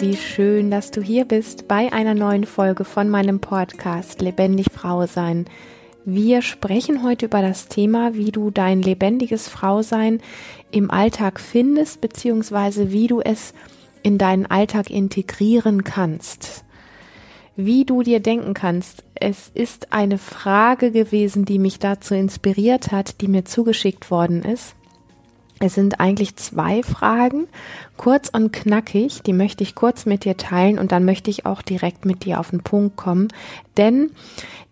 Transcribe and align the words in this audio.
wie 0.00 0.16
schön, 0.16 0.70
dass 0.70 0.90
du 0.90 1.02
hier 1.02 1.26
bist 1.26 1.68
bei 1.68 1.92
einer 1.92 2.14
neuen 2.14 2.44
Folge 2.44 2.84
von 2.84 3.10
meinem 3.10 3.38
Podcast 3.38 4.22
Lebendig 4.22 4.68
Frau 4.72 5.06
sein. 5.06 5.44
Wir 6.06 6.40
sprechen 6.40 7.02
heute 7.02 7.26
über 7.26 7.42
das 7.42 7.68
Thema, 7.68 8.14
wie 8.14 8.32
du 8.32 8.50
dein 8.50 8.80
lebendiges 8.80 9.48
Frausein 9.48 10.22
im 10.70 10.90
Alltag 10.90 11.38
findest, 11.38 12.00
beziehungsweise 12.00 12.92
wie 12.92 13.08
du 13.08 13.20
es 13.20 13.52
in 14.02 14.16
deinen 14.16 14.46
Alltag 14.46 14.88
integrieren 14.88 15.84
kannst. 15.84 16.64
Wie 17.56 17.84
du 17.84 18.02
dir 18.02 18.20
denken 18.20 18.54
kannst, 18.54 19.04
es 19.14 19.50
ist 19.52 19.92
eine 19.92 20.16
Frage 20.16 20.92
gewesen, 20.92 21.44
die 21.44 21.58
mich 21.58 21.78
dazu 21.78 22.14
inspiriert 22.14 22.90
hat, 22.90 23.20
die 23.20 23.28
mir 23.28 23.44
zugeschickt 23.44 24.10
worden 24.10 24.44
ist. 24.44 24.74
Es 25.62 25.74
sind 25.74 26.00
eigentlich 26.00 26.36
zwei 26.36 26.82
Fragen, 26.82 27.46
kurz 27.98 28.30
und 28.30 28.50
knackig, 28.50 29.22
die 29.22 29.34
möchte 29.34 29.62
ich 29.62 29.74
kurz 29.74 30.06
mit 30.06 30.24
dir 30.24 30.38
teilen 30.38 30.78
und 30.78 30.90
dann 30.90 31.04
möchte 31.04 31.28
ich 31.28 31.44
auch 31.44 31.60
direkt 31.60 32.06
mit 32.06 32.24
dir 32.24 32.40
auf 32.40 32.48
den 32.48 32.62
Punkt 32.62 32.96
kommen. 32.96 33.28
Denn 33.76 34.10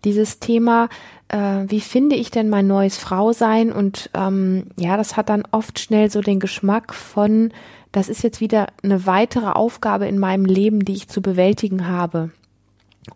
dieses 0.03 0.39
Thema, 0.39 0.89
äh, 1.27 1.65
wie 1.67 1.79
finde 1.79 2.15
ich 2.15 2.31
denn 2.31 2.49
mein 2.49 2.65
neues 2.65 2.97
Frausein? 2.97 3.71
Und 3.71 4.09
ähm, 4.15 4.71
ja, 4.77 4.97
das 4.97 5.15
hat 5.15 5.29
dann 5.29 5.43
oft 5.51 5.77
schnell 5.77 6.09
so 6.09 6.21
den 6.21 6.39
Geschmack 6.39 6.95
von, 6.95 7.53
das 7.91 8.09
ist 8.09 8.23
jetzt 8.23 8.41
wieder 8.41 8.65
eine 8.81 9.05
weitere 9.05 9.51
Aufgabe 9.51 10.07
in 10.07 10.17
meinem 10.17 10.45
Leben, 10.45 10.83
die 10.83 10.93
ich 10.93 11.07
zu 11.07 11.21
bewältigen 11.21 11.87
habe, 11.87 12.31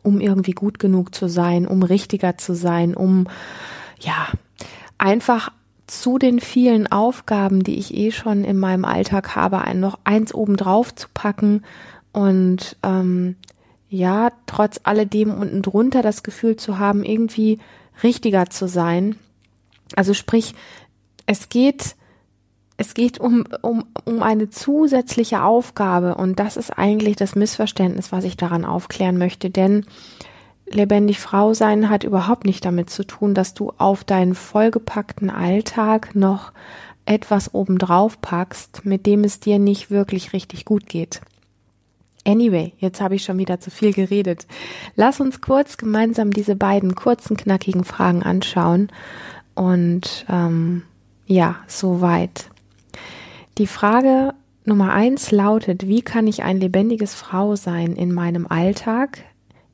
um 0.03 0.21
irgendwie 0.21 0.51
gut 0.51 0.77
genug 0.77 1.15
zu 1.15 1.27
sein, 1.27 1.67
um 1.67 1.81
richtiger 1.81 2.37
zu 2.37 2.53
sein, 2.53 2.93
um 2.93 3.27
ja, 3.99 4.27
einfach 4.99 5.49
zu 5.87 6.17
den 6.17 6.39
vielen 6.39 6.91
Aufgaben, 6.91 7.63
die 7.63 7.77
ich 7.77 7.93
eh 7.93 8.11
schon 8.11 8.43
in 8.43 8.57
meinem 8.57 8.85
Alltag 8.85 9.35
habe, 9.35 9.61
noch 9.75 9.99
eins 10.03 10.33
obendrauf 10.33 10.95
zu 10.95 11.07
packen 11.13 11.63
und 12.11 12.77
ähm, 12.83 13.35
ja, 13.89 14.31
trotz 14.47 14.79
alledem 14.83 15.33
unten 15.33 15.61
drunter 15.61 16.01
das 16.01 16.23
Gefühl 16.23 16.55
zu 16.55 16.79
haben, 16.79 17.03
irgendwie 17.03 17.59
richtiger 18.01 18.49
zu 18.49 18.67
sein. 18.67 19.17
Also 19.95 20.13
sprich, 20.13 20.55
es 21.25 21.49
geht, 21.49 21.95
es 22.77 22.93
geht 22.93 23.19
um, 23.19 23.45
um, 23.61 23.85
um 24.05 24.23
eine 24.23 24.49
zusätzliche 24.49 25.43
Aufgabe 25.43 26.15
und 26.15 26.39
das 26.39 26.57
ist 26.57 26.71
eigentlich 26.71 27.17
das 27.17 27.35
Missverständnis, 27.35 28.11
was 28.11 28.23
ich 28.23 28.37
daran 28.37 28.65
aufklären 28.65 29.17
möchte, 29.17 29.49
denn 29.49 29.85
lebendig 30.73 31.19
Frau 31.19 31.53
sein 31.53 31.89
hat 31.89 32.03
überhaupt 32.03 32.45
nicht 32.45 32.65
damit 32.65 32.89
zu 32.89 33.05
tun, 33.05 33.33
dass 33.33 33.53
du 33.53 33.71
auf 33.77 34.03
deinen 34.03 34.35
vollgepackten 34.35 35.29
Alltag 35.29 36.15
noch 36.15 36.51
etwas 37.05 37.53
obendrauf 37.53 38.21
packst, 38.21 38.85
mit 38.85 39.05
dem 39.05 39.23
es 39.23 39.39
dir 39.39 39.59
nicht 39.59 39.91
wirklich 39.91 40.33
richtig 40.33 40.65
gut 40.65 40.85
geht. 40.87 41.21
Anyway, 42.25 42.71
jetzt 42.77 43.01
habe 43.01 43.15
ich 43.15 43.23
schon 43.23 43.37
wieder 43.37 43.59
zu 43.59 43.69
viel 43.69 43.91
geredet. 43.91 44.47
Lass 44.95 45.19
uns 45.19 45.41
kurz 45.41 45.75
gemeinsam 45.75 46.31
diese 46.31 46.55
beiden 46.55 46.95
kurzen, 46.95 47.35
knackigen 47.35 47.83
Fragen 47.83 48.23
anschauen. 48.23 48.89
Und 49.55 50.25
ähm, 50.29 50.83
ja, 51.25 51.57
soweit. 51.67 52.49
Die 53.57 53.67
Frage 53.67 54.33
Nummer 54.65 54.93
eins 54.93 55.31
lautet, 55.31 55.87
wie 55.87 56.01
kann 56.01 56.25
ich 56.25 56.43
ein 56.43 56.59
lebendiges 56.59 57.13
Frau 57.13 57.57
sein 57.57 57.97
in 57.97 58.13
meinem 58.13 58.47
Alltag, 58.47 59.19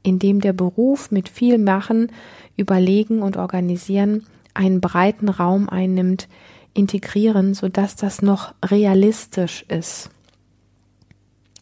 in 0.03 0.19
dem 0.19 0.41
der 0.41 0.53
Beruf 0.53 1.11
mit 1.11 1.29
viel 1.29 1.57
Machen, 1.57 2.11
Überlegen 2.57 3.21
und 3.21 3.37
Organisieren 3.37 4.25
einen 4.53 4.81
breiten 4.81 5.29
Raum 5.29 5.69
einnimmt, 5.69 6.27
integrieren, 6.73 7.53
sodass 7.53 7.95
das 7.95 8.21
noch 8.21 8.53
realistisch 8.63 9.63
ist. 9.67 10.09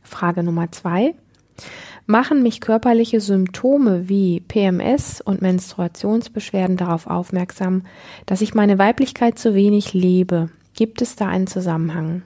Frage 0.03 0.43
Nummer 0.43 0.71
zwei. 0.71 1.13
Machen 2.05 2.41
mich 2.41 2.61
körperliche 2.61 3.19
Symptome 3.19 4.07
wie 4.07 4.39
PMS 4.39 5.19
und 5.19 5.41
Menstruationsbeschwerden 5.41 6.77
darauf 6.77 7.05
aufmerksam, 7.05 7.83
dass 8.25 8.41
ich 8.41 8.53
meine 8.53 8.79
Weiblichkeit 8.79 9.37
zu 9.37 9.53
wenig 9.53 9.93
lebe? 9.93 10.49
Gibt 10.73 11.01
es 11.01 11.17
da 11.17 11.27
einen 11.27 11.47
Zusammenhang? 11.47 12.21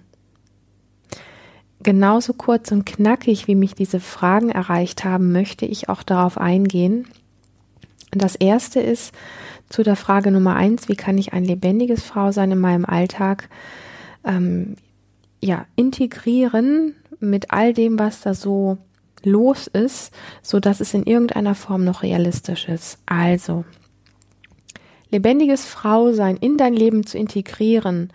Genauso 1.83 2.33
kurz 2.33 2.71
und 2.71 2.85
knackig, 2.85 3.47
wie 3.47 3.55
mich 3.55 3.75
diese 3.75 3.99
Fragen 3.99 4.49
erreicht 4.49 5.03
haben, 5.03 5.31
möchte 5.31 5.65
ich 5.65 5.89
auch 5.89 6.03
darauf 6.03 6.37
eingehen. 6.37 7.07
Das 8.11 8.35
erste 8.35 8.79
ist 8.79 9.13
zu 9.69 9.83
der 9.83 9.95
Frage 9.95 10.31
Nummer 10.31 10.55
eins, 10.55 10.89
wie 10.89 10.95
kann 10.95 11.17
ich 11.17 11.33
ein 11.33 11.45
lebendiges 11.45 12.03
Frau 12.03 12.31
sein 12.31 12.51
in 12.51 12.59
meinem 12.59 12.85
Alltag? 12.85 13.49
Ähm, 14.23 14.75
ja, 15.41 15.65
integrieren 15.75 16.95
mit 17.19 17.51
all 17.51 17.73
dem, 17.73 17.97
was 17.97 18.21
da 18.21 18.33
so 18.33 18.77
los 19.23 19.67
ist, 19.67 20.13
so 20.41 20.59
dass 20.59 20.79
es 20.81 20.93
in 20.93 21.03
irgendeiner 21.03 21.55
Form 21.55 21.83
noch 21.83 22.03
realistisch 22.03 22.67
ist. 22.67 22.99
Also, 23.05 23.65
lebendiges 25.09 25.65
Frausein 25.65 26.37
in 26.37 26.57
dein 26.57 26.73
Leben 26.73 27.05
zu 27.05 27.17
integrieren, 27.17 28.11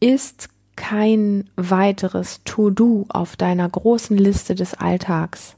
ist 0.00 0.48
kein 0.80 1.44
weiteres 1.56 2.40
To-Do 2.44 3.04
auf 3.10 3.36
deiner 3.36 3.68
großen 3.68 4.16
Liste 4.16 4.54
des 4.54 4.72
Alltags. 4.72 5.54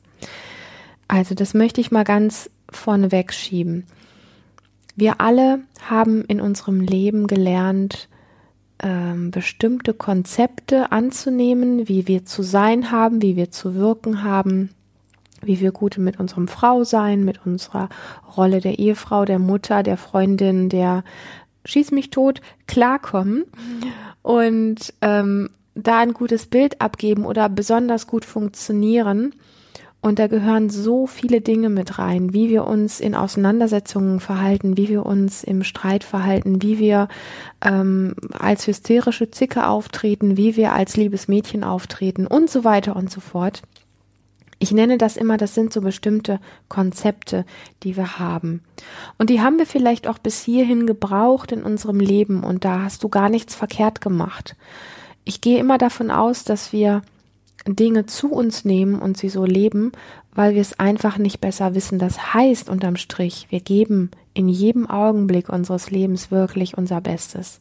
Also 1.07 1.37
das 1.37 1.55
möchte 1.55 1.81
ich 1.81 1.93
mal 1.93 2.03
ganz 2.03 2.51
vorneweg 2.71 3.33
schieben. 3.33 3.87
Wir 4.97 5.21
alle 5.21 5.61
haben 5.89 6.25
in 6.25 6.41
unserem 6.41 6.81
Leben 6.81 7.29
gelernt, 7.29 8.09
ähm, 8.83 9.31
bestimmte 9.31 9.95
Konzepte 9.95 10.91
anzunehmen, 10.91 11.89
wie 11.89 12.09
wir 12.09 12.27
zu 12.27 12.43
sein 12.43 12.91
haben, 12.91 13.23
wie 13.23 13.37
wir 13.37 13.53
zu 13.53 13.77
wirken 13.77 14.25
haben, 14.25 14.71
wie 15.41 15.61
wir 15.61 15.71
gut 15.71 15.99
mit 15.99 16.19
unserem 16.19 16.49
Frau 16.49 16.83
sein, 16.83 17.25
mit 17.25 17.47
unserer 17.47 17.89
Rolle 18.37 18.61
der 18.61 18.81
Ehefrau, 18.81 19.25
der 19.25 19.39
Mutter, 19.39 19.85
der 19.85 19.97
Freundin, 19.97 20.69
der 20.69 21.05
Schieß 21.65 21.93
mich 21.93 22.11
tot 22.11 22.41
klarkommen 22.67 23.45
und 24.23 24.95
ähm, 25.01 25.51
da 25.75 25.99
ein 25.99 26.13
gutes 26.13 26.47
Bild 26.47 26.81
abgeben 26.81 27.25
oder 27.25 27.49
besonders 27.49 28.07
gut 28.07 28.25
funktionieren. 28.25 29.35
Und 30.05 30.19
da 30.19 30.27
gehören 30.27 30.69
so 30.69 31.07
viele 31.07 31.41
Dinge 31.41 31.69
mit 31.71 32.01
rein, 32.01 32.35
wie 32.35 32.49
wir 32.49 32.67
uns 32.67 32.99
in 32.99 33.15
Auseinandersetzungen 33.15 34.19
verhalten, 34.19 34.77
wie 34.77 34.89
wir 34.89 35.07
uns 35.07 35.45
im 35.45 35.63
Streit 35.63 36.03
verhalten, 36.03 36.61
wie 36.61 36.81
wir 36.81 37.07
ähm, 37.65 38.17
als 38.33 38.67
hysterische 38.67 39.31
Zicke 39.31 39.69
auftreten, 39.69 40.37
wie 40.37 40.57
wir 40.57 40.73
als 40.73 40.97
liebes 40.97 41.29
Mädchen 41.29 41.63
auftreten 41.63 42.27
und 42.27 42.51
so 42.51 42.65
weiter 42.65 42.97
und 42.97 43.13
so 43.13 43.21
fort. 43.21 43.63
Ich 44.63 44.71
nenne 44.71 44.97
das 44.97 45.17
immer, 45.17 45.39
das 45.39 45.57
sind 45.57 45.73
so 45.73 45.81
bestimmte 45.81 46.39
Konzepte, 46.69 47.45
die 47.83 47.97
wir 47.97 48.21
haben. 48.21 48.63
Und 49.19 49.29
die 49.29 49.41
haben 49.41 49.59
wir 49.59 49.67
vielleicht 49.67 50.07
auch 50.07 50.19
bis 50.19 50.41
hierhin 50.45 50.87
gebraucht 50.87 51.51
in 51.51 51.65
unserem 51.65 51.99
Leben 51.99 52.45
und 52.45 52.65
da 52.65 52.83
hast 52.83 53.03
du 53.03 53.09
gar 53.09 53.29
nichts 53.29 53.57
verkehrt 53.57 54.01
gemacht. 54.01 54.55
Ich 55.25 55.41
gehe 55.41 55.59
immer 55.59 55.79
davon 55.79 56.13
aus, 56.13 56.45
dass 56.45 56.73
wir 56.73 57.03
Dinge 57.67 58.07
zu 58.07 58.31
uns 58.31 58.65
nehmen 58.65 59.03
und 59.03 59.17
sie 59.17 59.31
so 59.31 59.45
leben, 59.45 59.91
weil 60.33 60.55
wir 60.55 60.61
es 60.61 60.79
einfach 60.79 61.19
nicht 61.19 61.41
besser 61.41 61.75
wissen. 61.75 61.99
Das 61.99 62.33
heißt 62.33 62.71
unterm 62.71 62.95
Strich, 62.95 63.49
wir 63.51 63.59
geben 63.59 64.13
in 64.33 64.49
jedem 64.49 64.89
Augenblick 64.89 65.49
unseres 65.49 65.91
Lebens 65.91 66.31
wirklich 66.31 66.79
unser 66.79 67.01
Bestes. 67.01 67.59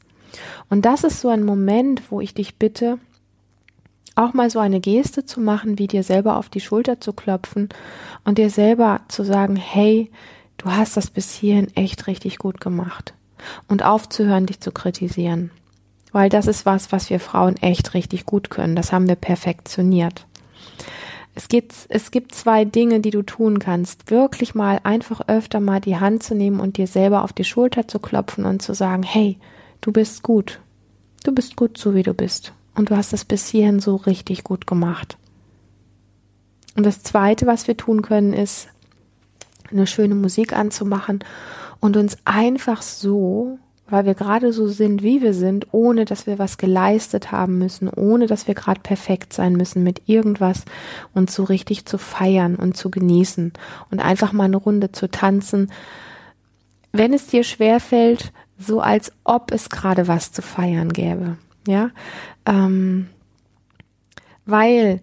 Und 0.69 0.85
das 0.85 1.03
ist 1.03 1.19
so 1.19 1.29
ein 1.29 1.45
Moment, 1.45 2.11
wo 2.11 2.22
ich 2.22 2.35
dich 2.35 2.57
bitte, 2.57 3.00
auch 4.16 4.33
mal 4.33 4.49
so 4.49 4.59
eine 4.59 4.79
Geste 4.79 5.25
zu 5.25 5.39
machen, 5.39 5.79
wie 5.79 5.88
dir 5.88 6.03
selber 6.03 6.38
auf 6.38 6.49
die 6.49 6.59
Schulter 6.59 6.99
zu 6.99 7.13
klopfen 7.13 7.69
und 8.25 8.38
dir 8.38 8.49
selber 8.49 9.01
zu 9.07 9.23
sagen, 9.23 9.55
hey, 9.55 10.11
du 10.58 10.72
hast 10.72 10.97
das 10.97 11.09
bis 11.09 11.34
hierhin 11.34 11.75
echt 11.75 12.08
richtig 12.08 12.37
gut 12.37 12.61
gemacht. 12.61 13.13
Und 13.67 13.84
aufzuhören, 13.84 14.46
dich 14.46 14.59
zu 14.59 14.72
kritisieren. 14.72 15.49
Weil 16.11 16.29
das 16.29 16.46
ist 16.46 16.66
was, 16.66 16.91
was 16.91 17.09
wir 17.09 17.19
Frauen 17.19 17.55
echt 17.58 17.93
richtig 17.93 18.25
gut 18.25 18.49
können. 18.49 18.75
Das 18.75 18.91
haben 18.91 19.08
wir 19.08 19.16
perfektioniert. 19.16 20.28
Es 21.34 21.47
gibt, 21.47 21.73
es 21.87 22.11
gibt 22.11 22.35
zwei 22.35 22.66
Dinge, 22.66 22.99
die 22.99 23.09
du 23.09 23.23
tun 23.23 23.59
kannst. 23.59 24.11
Wirklich 24.11 24.53
mal 24.53 24.79
einfach 24.84 25.22
öfter 25.28 25.61
mal 25.61 25.79
die 25.79 25.97
Hand 25.97 26.23
zu 26.23 26.35
nehmen 26.35 26.59
und 26.59 26.78
dir 26.78 26.87
selber 26.87 27.23
auf 27.23 27.31
die 27.31 27.46
Schulter 27.46 27.87
zu 27.87 27.99
klopfen 27.99 28.46
und 28.46 28.61
zu 28.61 28.73
sagen, 28.73 29.03
hey, 29.03 29.37
du 29.79 29.91
bist 29.91 30.23
gut. 30.23 30.59
Du 31.23 31.31
bist 31.31 31.55
gut 31.55 31.78
so, 31.78 31.96
wie 31.96 32.03
du 32.03 32.13
bist. 32.13 32.53
Und 32.76 32.90
du 32.90 32.97
hast 32.97 33.14
es 33.14 33.26
bis 33.26 33.47
hierhin 33.47 33.79
so 33.79 33.96
richtig 33.96 34.44
gut 34.44 34.66
gemacht. 34.66 35.18
Und 36.76 36.85
das 36.85 37.03
Zweite, 37.03 37.47
was 37.47 37.68
wir 37.68 37.76
tun 37.76 38.02
können, 38.02 38.34
ist, 38.34 38.68
eine 39.72 39.88
schöne 39.88 40.16
Musik 40.16 40.53
anzumachen 40.53 41.23
und 41.79 41.97
uns 41.97 42.18
einfach 42.26 42.82
so, 42.82 43.58
weil 43.90 44.06
wir 44.06 44.16
gerade 44.16 44.53
so 44.53 44.68
sind, 44.68 45.03
wie 45.03 45.22
wir 45.22 45.34
sind, 45.34 45.68
ohne 45.72 46.06
dass 46.06 46.28
wir 46.28 46.40
was 46.40 46.58
geleistet 46.58 47.32
haben 47.32 47.58
müssen, 47.58 47.90
ohne 47.90 48.28
dass 48.28 48.47
wir 48.47 48.56
gerade 48.56 48.82
perfekt 48.82 49.34
sein 49.34 49.53
müssen 49.53 49.84
mit 49.84 50.03
irgendwas, 50.08 50.64
uns 51.14 51.34
so 51.34 51.44
richtig 51.44 51.85
zu 51.85 51.97
feiern 51.97 52.56
und 52.56 52.78
zu 52.78 52.90
genießen 52.90 53.52
und 53.90 54.00
einfach 54.00 54.32
mal 54.32 54.46
eine 54.46 54.58
Runde 54.58 54.91
zu 54.91 55.09
tanzen. 55.09 55.72
Wenn 56.94 57.14
es 57.14 57.28
dir 57.28 57.44
schwerfällt, 57.44 58.32
so 58.58 58.79
als 58.79 59.12
ob 59.23 59.52
es 59.52 59.70
gerade 59.70 60.08
was 60.08 60.32
zu 60.32 60.41
feiern 60.41 60.94
gäbe 60.94 61.38
ja, 61.67 61.91
ähm, 62.46 63.08
weil 64.46 65.02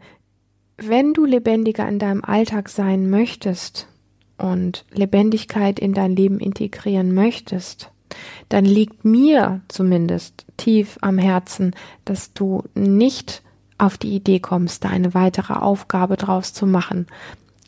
wenn 0.76 1.12
du 1.12 1.25
lebendiger 1.25 1.88
in 1.88 1.99
deinem 1.99 2.25
Alltag 2.25 2.69
sein 2.69 3.10
möchtest 3.10 3.88
und 4.37 4.84
Lebendigkeit 4.93 5.78
in 5.78 5.93
dein 5.93 6.14
Leben 6.14 6.38
integrieren 6.38 7.14
möchtest, 7.14 7.90
dann 8.49 8.64
liegt 8.64 9.05
mir 9.05 9.60
zumindest 9.69 10.46
tief 10.56 10.99
am 11.00 11.19
Herzen, 11.19 11.75
dass 12.05 12.32
du 12.32 12.62
nicht 12.75 13.43
auf 13.76 13.99
die 13.99 14.14
Idee 14.14 14.40
kommst, 14.40 14.84
da 14.84 14.88
eine 14.88 15.14
weitere 15.14 15.55
Aufgabe 15.55 16.16
draus 16.16 16.52
zu 16.52 16.66
machen, 16.66 17.06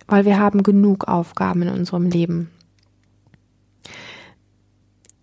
weil 0.07 0.25
wir 0.25 0.39
haben 0.39 0.63
genug 0.63 1.09
Aufgaben 1.09 1.63
in 1.63 1.69
unserem 1.69 2.07
Leben. 2.07 2.51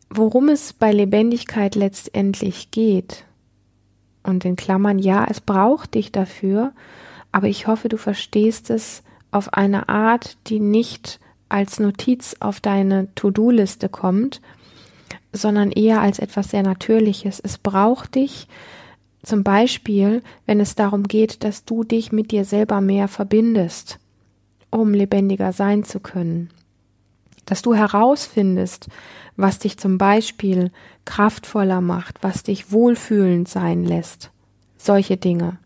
Worum 0.09 0.49
es 0.49 0.71
bei 0.73 0.91
Lebendigkeit 0.91 1.75
letztendlich 1.75 2.71
geht, 2.71 3.25
und 4.27 4.45
in 4.45 4.55
Klammern, 4.55 4.99
ja, 4.99 5.25
es 5.29 5.41
braucht 5.41 5.95
dich 5.95 6.11
dafür, 6.11 6.73
aber 7.31 7.47
ich 7.47 7.67
hoffe, 7.67 7.89
du 7.89 7.97
verstehst 7.97 8.69
es 8.69 9.03
auf 9.31 9.53
eine 9.53 9.89
Art, 9.89 10.37
die 10.47 10.59
nicht 10.59 11.19
als 11.49 11.79
Notiz 11.79 12.35
auf 12.39 12.59
deine 12.59 13.13
To-Do-Liste 13.15 13.89
kommt, 13.89 14.41
sondern 15.31 15.71
eher 15.71 16.01
als 16.01 16.19
etwas 16.19 16.49
sehr 16.49 16.63
Natürliches. 16.63 17.39
Es 17.39 17.57
braucht 17.57 18.15
dich 18.15 18.47
zum 19.23 19.43
Beispiel, 19.43 20.21
wenn 20.45 20.59
es 20.59 20.75
darum 20.75 21.03
geht, 21.03 21.43
dass 21.43 21.65
du 21.65 21.83
dich 21.83 22.11
mit 22.11 22.31
dir 22.31 22.45
selber 22.45 22.81
mehr 22.81 23.07
verbindest, 23.07 23.99
um 24.69 24.93
lebendiger 24.93 25.53
sein 25.53 25.83
zu 25.83 25.99
können. 25.99 26.49
Dass 27.47 27.63
du 27.63 27.73
herausfindest, 27.73 28.89
was 29.37 29.57
dich 29.57 29.79
zum 29.79 29.97
Beispiel 29.97 30.71
kraftvoller 31.05 31.81
macht, 31.81 32.21
was 32.21 32.43
dich 32.43 32.71
wohlfühlend 32.71 33.49
sein 33.49 33.83
lässt. 33.83 34.31
Solche 34.77 35.17
Dinge. 35.17 35.57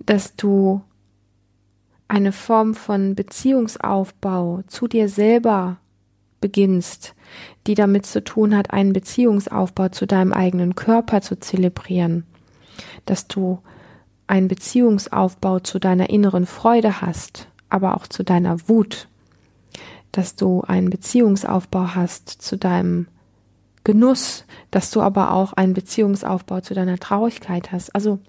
Dass 0.00 0.36
du 0.36 0.82
eine 2.08 2.32
Form 2.32 2.74
von 2.74 3.14
Beziehungsaufbau 3.14 4.62
zu 4.66 4.86
dir 4.86 5.08
selber 5.08 5.78
beginnst, 6.40 7.14
die 7.66 7.74
damit 7.74 8.04
zu 8.04 8.22
tun 8.22 8.54
hat, 8.54 8.72
einen 8.72 8.92
Beziehungsaufbau 8.92 9.88
zu 9.88 10.06
deinem 10.06 10.34
eigenen 10.34 10.74
Körper 10.74 11.22
zu 11.22 11.38
zelebrieren, 11.38 12.26
dass 13.06 13.28
du 13.28 13.60
einen 14.26 14.48
Beziehungsaufbau 14.48 15.60
zu 15.60 15.78
deiner 15.78 16.10
inneren 16.10 16.46
Freude 16.46 17.00
hast, 17.00 17.48
aber 17.68 17.96
auch 17.96 18.06
zu 18.06 18.24
deiner 18.24 18.68
Wut, 18.68 19.08
dass 20.12 20.36
du 20.36 20.62
einen 20.62 20.90
Beziehungsaufbau 20.90 21.94
hast 21.94 22.28
zu 22.28 22.56
deinem 22.56 23.08
Genuss, 23.84 24.44
dass 24.70 24.90
du 24.90 25.00
aber 25.00 25.32
auch 25.32 25.54
einen 25.54 25.74
Beziehungsaufbau 25.74 26.60
zu 26.60 26.74
deiner 26.74 26.98
Traurigkeit 26.98 27.72
hast. 27.72 27.94
Also 27.94 28.20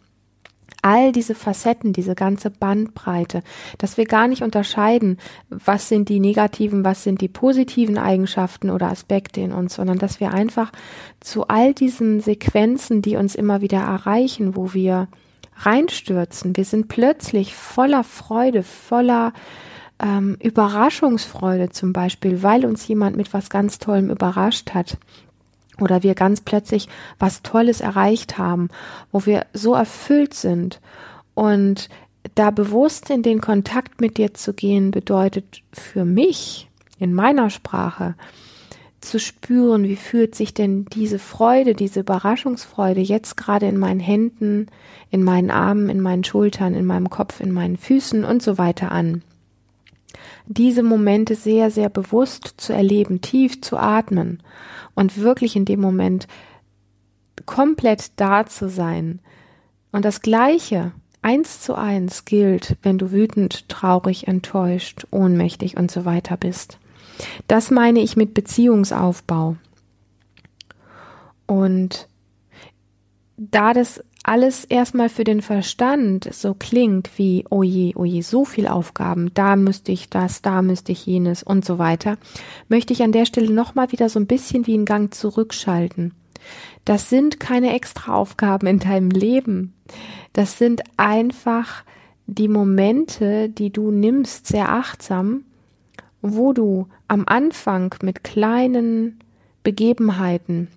all 0.81 1.11
diese 1.11 1.35
Facetten, 1.35 1.93
diese 1.93 2.15
ganze 2.15 2.49
Bandbreite, 2.49 3.41
dass 3.77 3.97
wir 3.97 4.05
gar 4.05 4.27
nicht 4.27 4.43
unterscheiden, 4.43 5.17
was 5.49 5.87
sind 5.89 6.09
die 6.09 6.19
negativen, 6.19 6.83
was 6.83 7.03
sind 7.03 7.21
die 7.21 7.27
positiven 7.27 7.97
Eigenschaften 7.97 8.69
oder 8.69 8.89
Aspekte 8.89 9.41
in 9.41 9.53
uns, 9.53 9.75
sondern 9.75 9.99
dass 9.99 10.19
wir 10.19 10.33
einfach 10.33 10.71
zu 11.19 11.47
all 11.47 11.73
diesen 11.73 12.19
Sequenzen, 12.19 13.01
die 13.01 13.15
uns 13.15 13.35
immer 13.35 13.61
wieder 13.61 13.79
erreichen, 13.79 14.55
wo 14.55 14.73
wir 14.73 15.07
reinstürzen, 15.57 16.57
wir 16.57 16.65
sind 16.65 16.87
plötzlich 16.87 17.55
voller 17.55 18.03
Freude, 18.03 18.63
voller 18.63 19.33
ähm, 20.03 20.37
Überraschungsfreude 20.41 21.69
zum 21.69 21.93
Beispiel, 21.93 22.43
weil 22.43 22.65
uns 22.65 22.87
jemand 22.87 23.15
mit 23.15 23.33
was 23.33 23.49
ganz 23.49 23.79
Tollem 23.79 24.09
überrascht 24.09 24.71
hat 24.73 24.97
oder 25.79 26.03
wir 26.03 26.13
ganz 26.13 26.41
plötzlich 26.41 26.89
was 27.19 27.41
Tolles 27.41 27.81
erreicht 27.81 28.37
haben, 28.37 28.69
wo 29.11 29.25
wir 29.25 29.45
so 29.53 29.73
erfüllt 29.73 30.33
sind 30.33 30.81
und 31.33 31.89
da 32.35 32.51
bewusst 32.51 33.09
in 33.09 33.23
den 33.23 33.41
Kontakt 33.41 34.01
mit 34.01 34.17
dir 34.17 34.33
zu 34.33 34.53
gehen, 34.53 34.91
bedeutet 34.91 35.61
für 35.71 36.05
mich 36.05 36.69
in 36.99 37.13
meiner 37.13 37.49
Sprache 37.49 38.15
zu 39.01 39.19
spüren, 39.19 39.83
wie 39.83 39.97
fühlt 39.97 40.35
sich 40.35 40.53
denn 40.53 40.85
diese 40.85 41.19
Freude, 41.19 41.73
diese 41.73 42.01
Überraschungsfreude 42.01 43.01
jetzt 43.01 43.35
gerade 43.35 43.67
in 43.67 43.77
meinen 43.77 43.99
Händen, 43.99 44.67
in 45.09 45.23
meinen 45.23 45.51
Armen, 45.51 45.89
in 45.89 45.99
meinen 45.99 46.23
Schultern, 46.23 46.73
in 46.73 46.85
meinem 46.85 47.09
Kopf, 47.09 47.41
in 47.41 47.51
meinen 47.51 47.77
Füßen 47.77 48.23
und 48.23 48.41
so 48.41 48.57
weiter 48.57 48.91
an. 48.93 49.21
Diese 50.47 50.83
Momente 50.83 51.35
sehr, 51.35 51.71
sehr 51.71 51.89
bewusst 51.89 52.55
zu 52.57 52.73
erleben, 52.73 53.21
tief 53.21 53.61
zu 53.61 53.77
atmen 53.77 54.43
und 54.93 55.17
wirklich 55.17 55.55
in 55.55 55.65
dem 55.65 55.79
Moment 55.79 56.27
komplett 57.45 58.11
da 58.17 58.45
zu 58.45 58.69
sein. 58.69 59.19
Und 59.91 60.05
das 60.05 60.21
Gleiche, 60.21 60.91
eins 61.21 61.61
zu 61.61 61.75
eins, 61.75 62.25
gilt, 62.25 62.77
wenn 62.81 62.97
du 62.97 63.11
wütend, 63.11 63.69
traurig, 63.69 64.27
enttäuscht, 64.27 65.07
ohnmächtig 65.11 65.77
und 65.77 65.91
so 65.91 66.05
weiter 66.05 66.37
bist. 66.37 66.79
Das 67.47 67.71
meine 67.71 67.99
ich 67.99 68.17
mit 68.17 68.33
Beziehungsaufbau. 68.33 69.55
Und 71.45 72.07
da 73.37 73.73
das 73.73 74.03
alles 74.23 74.63
erstmal 74.63 75.09
für 75.09 75.25
den 75.25 75.41
Verstand 75.41 76.33
so 76.33 76.53
klingt 76.53 77.11
wie, 77.17 77.45
oh 77.49 77.61
je, 77.61 77.93
oh 77.95 78.05
je, 78.05 78.21
so 78.21 78.45
viel 78.45 78.67
Aufgaben, 78.67 79.31
da 79.33 79.55
müsste 79.55 79.91
ich 79.91 80.09
das, 80.09 80.41
da 80.41 80.61
müsste 80.61 80.93
ich 80.93 81.05
jenes 81.05 81.43
und 81.43 81.65
so 81.65 81.77
weiter, 81.77 82.17
möchte 82.69 82.93
ich 82.93 83.03
an 83.03 83.11
der 83.11 83.25
Stelle 83.25 83.51
nochmal 83.51 83.91
wieder 83.91 84.07
so 84.09 84.19
ein 84.19 84.27
bisschen 84.27 84.65
wie 84.65 84.73
einen 84.73 84.85
Gang 84.85 85.13
zurückschalten. 85.13 86.13
Das 86.85 87.09
sind 87.09 87.39
keine 87.39 87.73
extra 87.73 88.13
Aufgaben 88.13 88.67
in 88.67 88.79
deinem 88.79 89.09
Leben. 89.09 89.73
Das 90.33 90.57
sind 90.57 90.81
einfach 90.97 91.83
die 92.25 92.47
Momente, 92.47 93.49
die 93.49 93.71
du 93.71 93.91
nimmst, 93.91 94.47
sehr 94.47 94.69
achtsam, 94.69 95.43
wo 96.21 96.53
du 96.53 96.87
am 97.07 97.23
Anfang 97.27 97.93
mit 98.01 98.23
kleinen 98.23 99.19
Begebenheiten, 99.63 100.69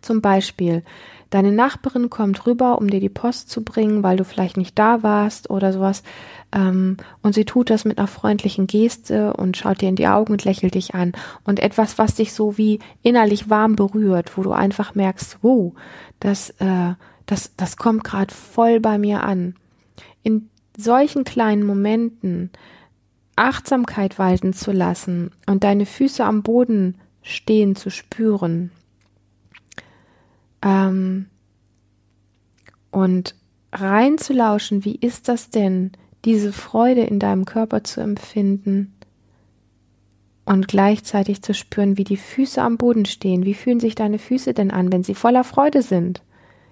zum 0.00 0.20
Beispiel 0.20 0.82
deine 1.30 1.52
Nachbarin 1.52 2.10
kommt 2.10 2.46
rüber, 2.46 2.78
um 2.78 2.90
dir 2.90 3.00
die 3.00 3.08
Post 3.08 3.48
zu 3.48 3.64
bringen, 3.64 4.02
weil 4.02 4.16
du 4.16 4.24
vielleicht 4.24 4.56
nicht 4.56 4.78
da 4.78 5.02
warst 5.02 5.48
oder 5.48 5.72
sowas. 5.72 6.02
Ähm, 6.52 6.96
und 7.22 7.34
sie 7.34 7.44
tut 7.44 7.70
das 7.70 7.84
mit 7.84 7.98
einer 7.98 8.08
freundlichen 8.08 8.66
Geste 8.66 9.32
und 9.34 9.56
schaut 9.56 9.80
dir 9.80 9.88
in 9.88 9.96
die 9.96 10.08
Augen 10.08 10.32
und 10.32 10.44
lächelt 10.44 10.74
dich 10.74 10.94
an. 10.94 11.12
Und 11.44 11.60
etwas, 11.60 11.98
was 11.98 12.16
dich 12.16 12.32
so 12.32 12.58
wie 12.58 12.80
innerlich 13.02 13.48
warm 13.48 13.76
berührt, 13.76 14.36
wo 14.36 14.42
du 14.42 14.50
einfach 14.50 14.94
merkst, 14.94 15.38
wow, 15.42 15.72
das, 16.18 16.50
äh, 16.58 16.94
das, 17.26 17.54
das 17.56 17.76
kommt 17.76 18.04
gerade 18.04 18.34
voll 18.34 18.80
bei 18.80 18.98
mir 18.98 19.22
an. 19.22 19.54
In 20.22 20.50
solchen 20.76 21.24
kleinen 21.24 21.64
Momenten 21.64 22.50
Achtsamkeit 23.36 24.18
walten 24.18 24.52
zu 24.52 24.72
lassen 24.72 25.30
und 25.46 25.64
deine 25.64 25.86
Füße 25.86 26.24
am 26.24 26.42
Boden 26.42 26.96
stehen 27.22 27.76
zu 27.76 27.90
spüren, 27.90 28.70
ähm, 30.62 31.26
und 32.90 33.34
reinzulauschen, 33.72 34.84
wie 34.84 34.96
ist 34.96 35.28
das 35.28 35.50
denn, 35.50 35.92
diese 36.24 36.52
Freude 36.52 37.02
in 37.02 37.18
deinem 37.18 37.44
Körper 37.44 37.82
zu 37.84 38.00
empfinden 38.00 38.94
und 40.44 40.68
gleichzeitig 40.68 41.42
zu 41.42 41.54
spüren, 41.54 41.96
wie 41.96 42.04
die 42.04 42.16
Füße 42.16 42.60
am 42.60 42.76
Boden 42.76 43.06
stehen. 43.06 43.44
Wie 43.44 43.54
fühlen 43.54 43.80
sich 43.80 43.94
deine 43.94 44.18
Füße 44.18 44.52
denn 44.52 44.70
an, 44.70 44.92
wenn 44.92 45.04
sie 45.04 45.14
voller 45.14 45.44
Freude 45.44 45.82
sind? 45.82 46.22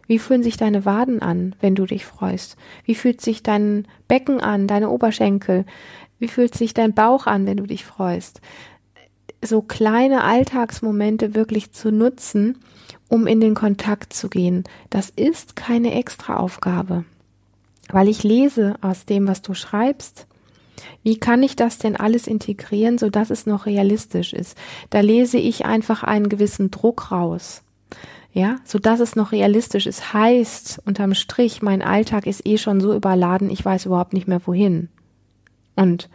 Wie 0.07 0.19
fühlen 0.19 0.43
sich 0.43 0.57
deine 0.57 0.85
Waden 0.85 1.23
an, 1.23 1.55
wenn 1.61 1.75
du 1.75 1.87
dich 1.87 2.05
freust? 2.05 2.57
Wie 2.85 2.95
fühlt 2.95 3.21
sich 3.21 3.43
dein 3.43 3.87
Becken 4.09 4.41
an, 4.41 4.67
deine 4.67 4.91
Oberschenkel? 4.91 5.65
Wie 6.19 6.29
fühlt 6.29 6.55
sich 6.55 6.75
dein 6.75 6.95
Bauch 6.95 7.27
an, 7.27 7.47
wenn 7.47 7.59
du 7.59 7.67
dich 7.67 7.85
freust? 7.85 8.41
So 9.43 9.63
kleine 9.63 10.25
Alltagsmomente 10.25 11.35
wirklich 11.35 11.73
zu 11.73 11.93
nutzen, 11.93 12.59
um 13.09 13.27
in 13.27 13.41
den 13.41 13.55
Kontakt 13.55 14.13
zu 14.13 14.29
gehen. 14.29 14.65
Das 14.91 15.11
ist 15.11 15.57
keine 15.57 15.95
Extraaufgabe. 15.95 17.05
Weil 17.91 18.09
ich 18.09 18.23
lese 18.23 18.75
aus 18.81 19.07
dem, 19.07 19.27
was 19.27 19.43
du 19.43 19.55
schreibst, 19.55 20.27
wie 21.03 21.19
kann 21.19 21.43
ich 21.43 21.57
das 21.57 21.79
denn 21.79 21.97
alles 21.97 22.27
integrieren, 22.27 22.99
so 22.99 23.11
dass 23.11 23.31
es 23.31 23.47
noch 23.47 23.67
realistisch 23.67 24.33
ist? 24.33 24.57
Da 24.91 25.01
lese 25.01 25.39
ich 25.39 25.65
einfach 25.65 26.03
einen 26.03 26.29
gewissen 26.29 26.71
Druck 26.71 27.11
raus. 27.11 27.63
Ja, 28.33 28.57
so 28.65 28.79
dass 28.79 29.01
es 29.01 29.17
noch 29.17 29.33
realistisch 29.33 29.87
ist, 29.87 30.13
heißt 30.13 30.83
unterm 30.85 31.15
Strich, 31.15 31.63
mein 31.63 31.83
Alltag 31.83 32.27
ist 32.27 32.47
eh 32.47 32.59
schon 32.59 32.81
so 32.81 32.95
überladen, 32.95 33.51
ich 33.51 33.65
weiß 33.65 33.87
überhaupt 33.87 34.13
nicht 34.13 34.29
mehr 34.29 34.47
wohin. 34.47 34.91
Und 35.75 36.09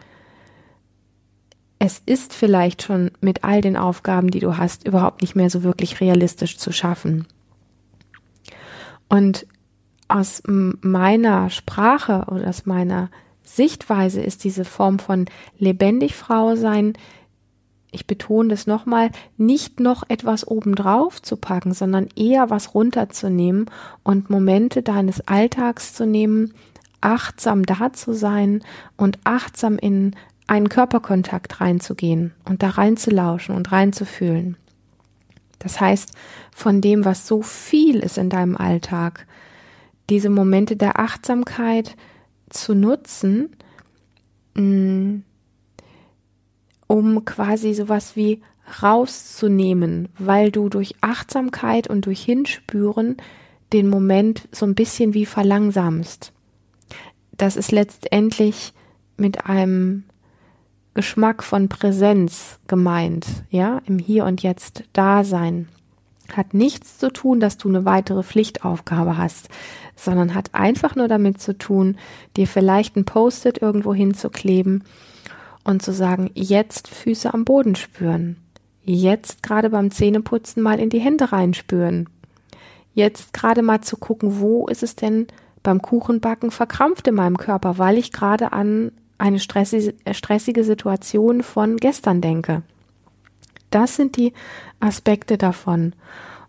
es 1.78 2.02
ist 2.06 2.32
vielleicht 2.32 2.82
schon 2.82 3.10
mit 3.20 3.44
all 3.44 3.60
den 3.60 3.76
Aufgaben, 3.76 4.30
die 4.30 4.40
du 4.40 4.56
hast, 4.56 4.86
überhaupt 4.86 5.22
nicht 5.22 5.36
mehr 5.36 5.50
so 5.50 5.62
wirklich 5.62 6.00
realistisch 6.00 6.58
zu 6.58 6.72
schaffen. 6.72 7.26
Und 9.08 9.46
aus 10.08 10.42
meiner 10.46 11.50
Sprache 11.50 12.26
oder 12.28 12.48
aus 12.48 12.66
meiner 12.66 13.10
Sichtweise 13.42 14.22
ist 14.22 14.44
diese 14.44 14.64
Form 14.64 14.98
von 14.98 15.26
lebendig 15.58 16.14
Frau 16.14 16.56
sein, 16.56 16.94
ich 17.94 18.08
betone 18.08 18.48
das 18.48 18.66
nochmal, 18.66 19.10
nicht 19.36 19.78
noch 19.78 20.02
etwas 20.08 20.46
obendrauf 20.46 21.22
zu 21.22 21.36
packen, 21.36 21.72
sondern 21.74 22.08
eher 22.16 22.50
was 22.50 22.74
runterzunehmen 22.74 23.66
und 24.02 24.30
Momente 24.30 24.82
deines 24.82 25.20
Alltags 25.28 25.94
zu 25.94 26.04
nehmen, 26.04 26.54
achtsam 27.00 27.64
da 27.64 27.92
zu 27.92 28.12
sein 28.12 28.64
und 28.96 29.18
achtsam 29.22 29.78
in 29.78 30.16
einen 30.46 30.68
Körperkontakt 30.68 31.60
reinzugehen 31.60 32.34
und 32.44 32.62
da 32.62 32.70
reinzulauschen 32.70 33.54
und 33.54 33.72
reinzufühlen. 33.72 34.56
Das 35.58 35.80
heißt, 35.80 36.12
von 36.54 36.80
dem, 36.80 37.04
was 37.04 37.26
so 37.26 37.42
viel 37.42 38.00
ist 38.00 38.18
in 38.18 38.28
deinem 38.28 38.56
Alltag, 38.56 39.26
diese 40.10 40.28
Momente 40.28 40.76
der 40.76 40.98
Achtsamkeit 41.00 41.96
zu 42.50 42.74
nutzen, 42.74 43.56
mm, 44.54 45.20
um 46.86 47.24
quasi 47.24 47.72
sowas 47.72 48.14
wie 48.14 48.42
rauszunehmen, 48.82 50.08
weil 50.18 50.50
du 50.50 50.68
durch 50.68 50.94
Achtsamkeit 51.00 51.88
und 51.88 52.06
durch 52.06 52.22
Hinspüren 52.22 53.16
den 53.72 53.88
Moment 53.88 54.48
so 54.52 54.66
ein 54.66 54.74
bisschen 54.74 55.14
wie 55.14 55.26
verlangsamst. 55.26 56.32
Das 57.32 57.56
ist 57.56 57.72
letztendlich 57.72 58.72
mit 59.16 59.46
einem 59.46 60.04
Geschmack 60.94 61.42
von 61.42 61.68
Präsenz 61.68 62.60
gemeint, 62.68 63.26
ja, 63.50 63.82
im 63.86 63.98
Hier 63.98 64.24
und 64.24 64.42
Jetzt 64.42 64.84
Dasein. 64.92 65.68
Hat 66.32 66.54
nichts 66.54 66.98
zu 66.98 67.12
tun, 67.12 67.40
dass 67.40 67.58
du 67.58 67.68
eine 67.68 67.84
weitere 67.84 68.22
Pflichtaufgabe 68.22 69.18
hast, 69.18 69.48
sondern 69.96 70.34
hat 70.34 70.54
einfach 70.54 70.94
nur 70.94 71.08
damit 71.08 71.40
zu 71.40 71.58
tun, 71.58 71.98
dir 72.36 72.46
vielleicht 72.46 72.96
ein 72.96 73.04
Post-it 73.04 73.60
irgendwo 73.60 73.92
hinzukleben 73.92 74.84
und 75.64 75.82
zu 75.82 75.92
sagen, 75.92 76.30
jetzt 76.34 76.88
Füße 76.88 77.34
am 77.34 77.44
Boden 77.44 77.74
spüren. 77.74 78.36
Jetzt 78.84 79.42
gerade 79.42 79.70
beim 79.70 79.90
Zähneputzen 79.90 80.62
mal 80.62 80.78
in 80.78 80.90
die 80.90 81.00
Hände 81.00 81.32
reinspüren. 81.32 82.08
Jetzt 82.94 83.32
gerade 83.32 83.62
mal 83.62 83.80
zu 83.80 83.96
gucken, 83.96 84.40
wo 84.40 84.68
ist 84.68 84.82
es 84.82 84.94
denn 84.94 85.26
beim 85.62 85.82
Kuchenbacken 85.82 86.50
verkrampft 86.50 87.08
in 87.08 87.14
meinem 87.14 87.38
Körper, 87.38 87.78
weil 87.78 87.98
ich 87.98 88.12
gerade 88.12 88.52
an 88.52 88.92
eine 89.18 89.38
stressige, 89.38 90.64
Situation 90.64 91.42
von 91.42 91.76
gestern 91.76 92.20
denke. 92.20 92.62
Das 93.70 93.96
sind 93.96 94.16
die 94.16 94.32
Aspekte 94.80 95.38
davon. 95.38 95.94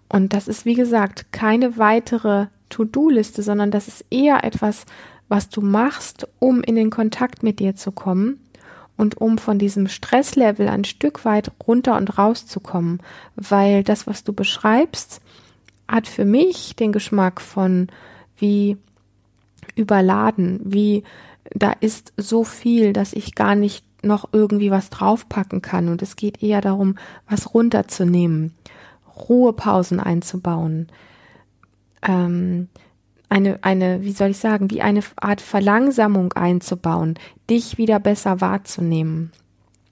Und 0.08 0.34
das 0.34 0.48
ist, 0.48 0.66
wie 0.66 0.76
gesagt, 0.76 1.32
keine 1.32 1.78
weitere 1.78 2.48
To-Do-Liste, 2.70 3.44
sondern 3.44 3.72
das 3.72 3.88
ist 3.88 4.06
eher 4.10 4.44
etwas, 4.44 4.86
was 5.28 5.50
du 5.50 5.62
machst, 5.62 6.28
um 6.40 6.62
in 6.62 6.76
den 6.76 6.90
Kontakt 6.90 7.42
mit 7.42 7.60
dir 7.60 7.76
zu 7.76 7.92
kommen 7.92 8.40
und 8.98 9.20
um 9.20 9.38
von 9.38 9.60
diesem 9.60 9.88
Stresslevel 9.88 10.68
ein 10.68 10.86
Stück 10.86 11.26
weit 11.26 11.52
runter 11.68 11.98
und 11.98 12.18
rauszukommen, 12.18 13.02
weil 13.36 13.84
das, 13.84 14.08
was 14.08 14.24
du 14.24 14.34
beschreibst, 14.34 15.22
hat 15.88 16.08
für 16.08 16.26
mich 16.26 16.76
den 16.76 16.92
Geschmack 16.92 17.42
von 17.42 17.88
wie 18.38 18.78
überladen, 19.76 20.60
wie 20.64 21.04
da 21.54 21.72
ist 21.80 22.14
so 22.18 22.44
viel, 22.44 22.94
dass 22.94 23.14
ich 23.14 23.36
gar 23.36 23.56
nicht 23.56 23.86
noch 24.04 24.30
irgendwie 24.32 24.72
was 24.72 24.90
draufpacken 24.90 25.62
kann 25.62 25.90
und 25.90 26.02
es 26.02 26.16
geht 26.16 26.42
eher 26.44 26.62
darum, 26.62 26.96
was 27.28 27.54
runterzunehmen, 27.54 28.54
Ruhepausen 29.30 30.00
einzubauen, 30.00 30.88
ähm, 32.08 32.70
eine, 33.30 33.64
eine, 33.64 34.04
wie 34.04 34.12
soll 34.12 34.30
ich 34.30 34.38
sagen, 34.38 34.70
wie 34.70 34.82
eine 34.82 35.02
Art 35.16 35.42
Verlangsamung 35.42 36.34
einzubauen, 36.34 37.16
dich 37.50 37.78
wieder 37.78 38.00
besser 38.00 38.40
wahrzunehmen. 38.40 39.32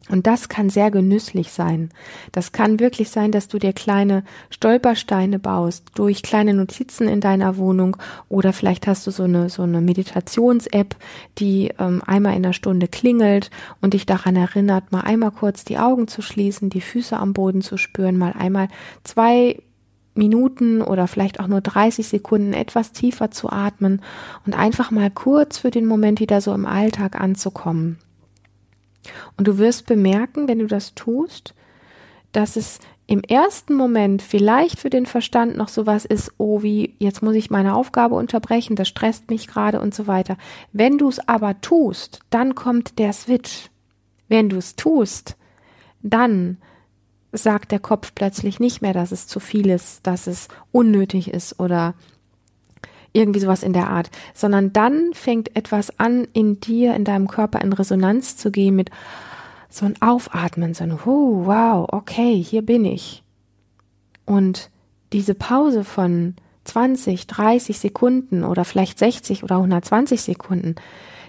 Und 0.10 0.28
das 0.28 0.50
kann 0.50 0.70
sehr 0.70 0.92
genüsslich 0.92 1.52
sein. 1.54 1.90
Das 2.34 2.52
kann 2.52 2.82
wirklich 2.82 3.10
sein, 3.10 3.32
dass 3.32 3.48
du 3.48 3.58
dir 3.58 3.72
kleine 3.72 4.24
Stolpersteine 4.50 5.40
baust 5.40 5.86
durch 5.96 6.24
kleine 6.24 6.54
Notizen 6.54 7.08
in 7.08 7.22
deiner 7.22 7.56
Wohnung 7.56 7.96
oder 8.28 8.52
vielleicht 8.52 8.86
hast 8.86 9.08
du 9.08 9.12
so 9.12 9.24
eine 9.24 9.50
so 9.50 9.64
eine 9.64 9.80
Meditations-App, 9.80 10.98
die 11.38 11.72
ähm, 11.80 12.02
einmal 12.06 12.36
in 12.36 12.44
der 12.44 12.52
Stunde 12.52 12.90
klingelt 12.90 13.50
und 13.80 13.94
dich 13.94 14.06
daran 14.06 14.36
erinnert, 14.36 14.92
mal 14.92 15.02
einmal 15.02 15.32
kurz 15.32 15.64
die 15.64 15.78
Augen 15.78 16.10
zu 16.10 16.22
schließen, 16.22 16.70
die 16.70 16.82
Füße 16.82 17.18
am 17.18 17.32
Boden 17.32 17.62
zu 17.62 17.78
spüren, 17.78 18.18
mal 18.18 18.34
einmal 18.38 18.68
zwei 19.06 19.62
Minuten 20.16 20.82
oder 20.82 21.08
vielleicht 21.08 21.40
auch 21.40 21.48
nur 21.48 21.62
30 21.62 22.06
Sekunden 22.06 22.54
etwas 22.54 22.92
tiefer 22.92 23.32
zu 23.32 23.50
atmen 23.50 24.02
und 24.46 24.54
einfach 24.54 24.92
mal 24.92 25.10
kurz 25.10 25.60
für 25.60 25.72
den 25.72 25.86
Moment 25.86 26.20
wieder 26.20 26.42
so 26.42 26.54
im 26.54 26.66
Alltag 26.66 27.20
anzukommen. 27.20 27.98
Und 29.38 29.48
du 29.48 29.58
wirst 29.58 29.86
bemerken, 29.86 30.48
wenn 30.48 30.60
du 30.60 30.68
das 30.68 30.96
tust, 30.96 31.54
dass 32.32 32.56
es 32.56 32.80
im 33.06 33.22
ersten 33.22 33.76
Moment 33.76 34.22
vielleicht 34.22 34.80
für 34.80 34.90
den 34.90 35.06
Verstand 35.06 35.58
noch 35.58 35.68
sowas 35.68 36.06
ist, 36.06 36.32
oh, 36.38 36.64
wie, 36.64 36.96
jetzt 37.00 37.22
muss 37.22 37.36
ich 37.36 37.50
meine 37.50 37.76
Aufgabe 37.76 38.16
unterbrechen, 38.16 38.76
das 38.76 38.88
stresst 38.88 39.30
mich 39.30 39.48
gerade 39.48 39.82
und 39.82 39.94
so 39.94 40.08
weiter. 40.08 40.38
Wenn 40.72 40.98
du 40.98 41.10
es 41.10 41.28
aber 41.28 41.60
tust, 41.62 42.22
dann 42.30 42.56
kommt 42.56 42.98
der 43.00 43.14
Switch. 43.14 43.70
Wenn 44.30 44.50
du 44.50 44.58
es 44.58 44.76
tust, 44.76 45.36
dann 46.02 46.58
sagt 47.34 47.72
der 47.72 47.80
Kopf 47.80 48.14
plötzlich 48.16 48.60
nicht 48.60 48.82
mehr, 48.82 48.94
dass 48.94 49.12
es 49.12 49.28
zu 49.28 49.40
viel 49.40 49.70
ist, 49.70 50.08
dass 50.08 50.28
es 50.28 50.48
unnötig 50.72 51.34
ist 51.34 51.60
oder 51.60 51.96
irgendwie 53.14 53.40
sowas 53.40 53.64
in 53.64 53.74
der 53.74 53.90
Art, 53.90 54.10
sondern 54.34 54.74
dann 54.74 55.14
fängt 55.14 55.56
etwas 55.56 56.00
an, 56.00 56.28
in 56.34 56.60
dir, 56.60 56.96
in 56.96 57.06
deinem 57.06 57.28
Körper 57.28 57.62
in 57.62 57.72
Resonanz 57.74 58.38
zu 58.38 58.52
gehen 58.52 58.76
mit 58.76 58.90
so 59.70 59.86
ein 59.86 60.00
Aufatmen, 60.02 60.74
so 60.74 60.84
ein, 60.84 60.94
oh, 61.06 61.46
wow, 61.46 61.88
okay, 61.92 62.42
hier 62.42 62.64
bin 62.64 62.86
ich. 62.86 63.24
Und 64.26 64.70
diese 65.14 65.36
Pause 65.36 65.84
von 65.84 66.36
20, 66.66 67.28
30 67.28 67.78
Sekunden 67.78 68.44
oder 68.44 68.66
vielleicht 68.66 69.00
60 69.00 69.44
oder 69.44 69.58
120 69.58 70.22
Sekunden, 70.22 70.76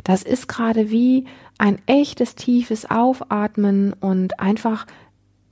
das 0.05 0.23
ist 0.23 0.49
gerade 0.49 0.91
wie 0.91 1.27
ein 1.59 1.79
echtes 1.87 2.35
tiefes 2.35 2.91
Aufatmen 2.91 3.93
und 3.95 4.41
einfach 4.41 4.87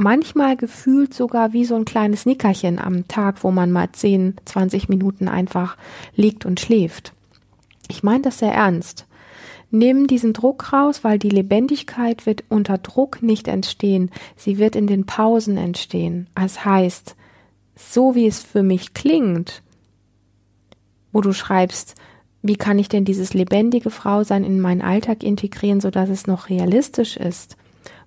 manchmal 0.03 0.57
gefühlt 0.57 1.15
sogar 1.15 1.53
wie 1.53 1.65
so 1.65 1.75
ein 1.77 1.85
kleines 1.85 2.27
Nickerchen 2.27 2.79
am 2.79 3.09
Tag, 3.09 3.43
wo 3.45 3.51
man 3.51 3.71
mal 3.71 3.91
10, 3.91 4.37
20 4.45 4.89
Minuten 4.89 5.29
einfach 5.29 5.77
liegt 6.15 6.45
und 6.45 6.61
schläft. 6.61 7.13
Ich 7.89 8.03
meine 8.03 8.23
das 8.23 8.39
sehr 8.39 8.53
ernst. 8.53 9.07
Nimm 9.71 10.07
diesen 10.07 10.35
Druck 10.35 10.73
raus, 10.73 11.03
weil 11.03 11.19
die 11.19 11.31
Lebendigkeit 11.31 12.27
wird 12.27 12.45
unter 12.51 12.77
Druck 12.77 13.23
nicht 13.23 13.49
entstehen. 13.49 14.11
Sie 14.37 14.59
wird 14.59 14.77
in 14.77 14.87
den 14.87 15.07
Pausen 15.07 15.57
entstehen. 15.57 16.29
Das 16.35 16.65
heißt, 16.65 17.17
so 17.75 18.15
wie 18.15 18.27
es 18.27 18.43
für 18.43 18.63
mich 18.63 18.93
klingt, 18.93 19.63
wo 21.11 21.23
du 21.23 21.33
schreibst, 21.33 21.95
wie 22.43 22.57
kann 22.57 22.79
ich 22.79 22.89
denn 22.89 23.05
dieses 23.05 23.35
lebendige 23.35 23.91
Frausein 23.91 24.45
in 24.45 24.61
meinen 24.61 24.83
Alltag 24.83 25.23
integrieren, 25.23 25.81
so 25.81 25.91
dass 25.91 26.11
es 26.11 26.27
noch 26.27 26.51
realistisch 26.51 27.17
ist, 27.17 27.57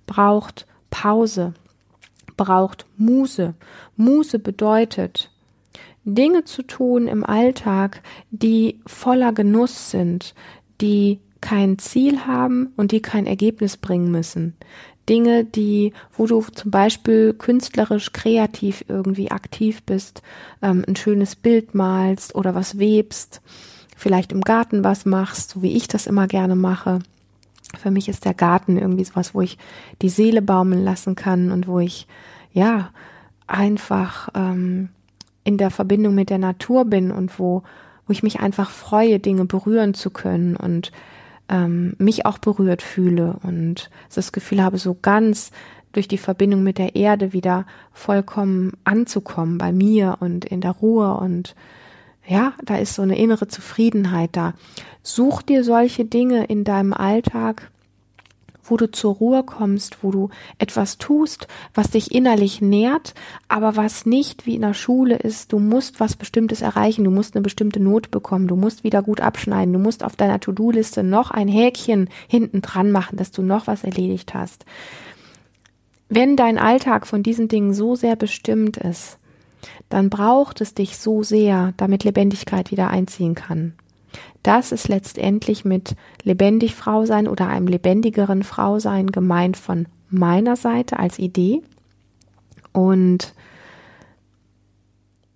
braucht 0.06 0.68
Pause 0.92 1.54
braucht 2.38 2.86
Muße. 2.98 3.54
Muße 3.98 4.40
bedeutet, 4.40 5.32
Dinge 6.06 6.44
zu 6.44 6.62
tun 6.62 7.08
im 7.08 7.26
Alltag, 7.26 8.02
die 8.30 8.80
voller 8.86 9.34
Genuss 9.34 9.90
sind, 9.90 10.36
die 10.82 11.20
kein 11.42 11.78
Ziel 11.80 12.26
haben 12.26 12.74
und 12.78 12.92
die 12.92 13.02
kein 13.02 13.26
Ergebnis 13.26 13.78
bringen 13.78 14.12
müssen. 14.12 14.56
Dinge, 15.10 15.46
die, 15.46 15.94
wo 16.18 16.26
du 16.26 16.42
zum 16.42 16.72
Beispiel 16.72 17.34
künstlerisch, 17.34 18.12
kreativ 18.14 18.86
irgendwie 18.88 19.32
aktiv 19.32 19.84
bist, 19.84 20.22
ähm, 20.62 20.84
ein 20.88 20.96
schönes 20.96 21.36
Bild 21.36 21.76
malst 21.76 22.34
oder 22.34 22.56
was 22.56 22.80
webst, 22.80 23.42
vielleicht 23.96 24.32
im 24.32 24.42
Garten 24.42 24.84
was 24.84 25.06
machst, 25.06 25.52
so 25.52 25.62
wie 25.62 25.76
ich 25.76 25.88
das 25.88 26.08
immer 26.08 26.28
gerne 26.28 26.56
mache. 26.56 27.00
Für 27.78 27.92
mich 27.92 28.08
ist 28.08 28.26
der 28.26 28.34
Garten 28.34 28.78
irgendwie 28.78 29.04
sowas, 29.04 29.34
wo 29.34 29.42
ich 29.42 29.58
die 30.02 30.10
Seele 30.10 30.42
baumeln 30.42 30.84
lassen 30.84 31.16
kann 31.16 31.52
und 31.52 31.68
wo 31.68 31.80
ich 31.80 32.08
ja 32.54 32.92
einfach 33.48 34.30
ähm, 34.34 34.90
in 35.44 35.58
der 35.58 35.72
Verbindung 35.72 36.16
mit 36.16 36.30
der 36.30 36.38
Natur 36.38 36.86
bin 36.86 37.12
und 37.12 37.40
wo, 37.40 37.64
wo 38.08 38.12
ich 38.12 38.24
mich 38.24 38.40
einfach 38.40 38.70
freue, 38.70 39.20
Dinge 39.20 39.46
berühren 39.46 39.94
zu 39.94 40.10
können 40.10 40.56
und 40.56 40.92
ähm, 41.50 41.96
mich 41.98 42.26
auch 42.26 42.38
berührt 42.38 42.82
fühle 42.82 43.38
und 43.44 43.90
das 44.14 44.32
Gefühl 44.32 44.64
habe, 44.64 44.78
so 44.78 44.98
ganz 45.00 45.52
durch 45.92 46.08
die 46.08 46.18
Verbindung 46.18 46.64
mit 46.64 46.78
der 46.78 46.96
Erde 46.96 47.32
wieder 47.32 47.66
vollkommen 47.94 48.74
anzukommen 48.84 49.58
bei 49.58 49.72
mir 49.72 50.18
und 50.20 50.44
in 50.46 50.62
der 50.62 50.72
Ruhe 50.72 51.14
und 51.16 51.56
ja, 52.28 52.54
da 52.64 52.78
ist 52.78 52.96
so 52.96 53.02
eine 53.02 53.18
innere 53.18 53.48
Zufriedenheit 53.48 54.32
da. 54.34 54.54
Such 55.04 55.42
dir 55.44 55.64
solche 55.64 56.06
Dinge 56.06 56.46
in 56.46 56.64
deinem 56.64 56.94
Alltag, 56.94 57.70
wo 58.64 58.78
du 58.78 58.90
zur 58.90 59.16
Ruhe 59.16 59.44
kommst, 59.44 60.04
wo 60.04 60.12
du 60.12 60.30
etwas 60.58 60.98
tust, 60.98 61.48
was 61.74 61.92
dich 61.92 62.14
innerlich 62.14 62.62
nährt, 62.62 63.14
aber 63.48 63.76
was 63.76 64.06
nicht 64.06 64.46
wie 64.46 64.56
in 64.56 64.62
der 64.62 64.74
Schule 64.74 65.16
ist, 65.16 65.54
du 65.54 65.60
musst 65.60 66.00
was 66.00 66.16
Bestimmtes 66.16 66.62
erreichen, 66.62 67.04
du 67.04 67.12
musst 67.12 67.36
eine 67.36 67.44
bestimmte 67.44 67.80
Note 67.80 68.10
bekommen, 68.10 68.48
du 68.48 68.56
musst 68.56 68.84
wieder 68.84 69.04
gut 69.04 69.22
abschneiden, 69.22 69.74
du 69.74 69.80
musst 69.80 70.04
auf 70.04 70.16
deiner 70.16 70.40
To-Do-Liste 70.40 71.04
noch 71.04 71.32
ein 71.32 71.48
Häkchen 71.48 72.10
hinten 72.28 72.62
dran 72.62 72.92
machen, 72.92 73.18
dass 73.18 73.32
du 73.32 73.44
noch 73.44 73.68
was 73.68 73.84
erledigt 73.84 74.34
hast. 74.34 74.66
Wenn 76.10 76.36
dein 76.36 76.58
Alltag 76.58 77.08
von 77.08 77.24
diesen 77.24 77.48
Dingen 77.48 77.74
so 77.74 77.96
sehr 77.96 78.16
bestimmt 78.16 78.78
ist, 78.78 79.18
dann 79.90 80.10
braucht 80.10 80.62
es 80.62 80.74
dich 80.74 80.98
so 80.98 81.24
sehr, 81.24 81.74
damit 81.78 82.04
Lebendigkeit 82.04 82.72
wieder 82.72 82.90
einziehen 82.90 83.36
kann. 83.36 83.74
Das 84.44 84.72
ist 84.72 84.88
letztendlich 84.88 85.66
mit 85.66 85.96
lebendig 86.24 86.76
Frau 86.76 87.06
sein 87.06 87.28
oder 87.28 87.48
einem 87.48 87.68
lebendigeren 87.68 88.44
Frau 88.44 88.80
sein 88.80 89.08
gemeint 89.08 89.58
von 89.58 89.88
meiner 90.10 90.56
Seite 90.56 91.00
als 91.00 91.20
Idee. 91.20 91.62
Und 92.72 93.34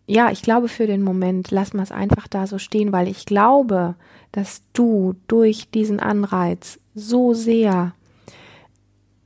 ja, 0.06 0.32
ich 0.32 0.42
glaube 0.42 0.68
für 0.68 0.88
den 0.88 1.04
Moment, 1.04 1.52
lass 1.52 1.74
mal 1.74 1.84
es 1.84 1.92
einfach 1.92 2.28
da 2.28 2.48
so 2.48 2.58
stehen, 2.58 2.92
weil 2.92 3.08
ich 3.08 3.26
glaube, 3.26 3.96
dass 4.32 4.64
du 4.74 5.16
durch 5.28 5.70
diesen 5.70 6.00
Anreiz 6.00 6.80
so 6.96 7.34
sehr 7.34 7.94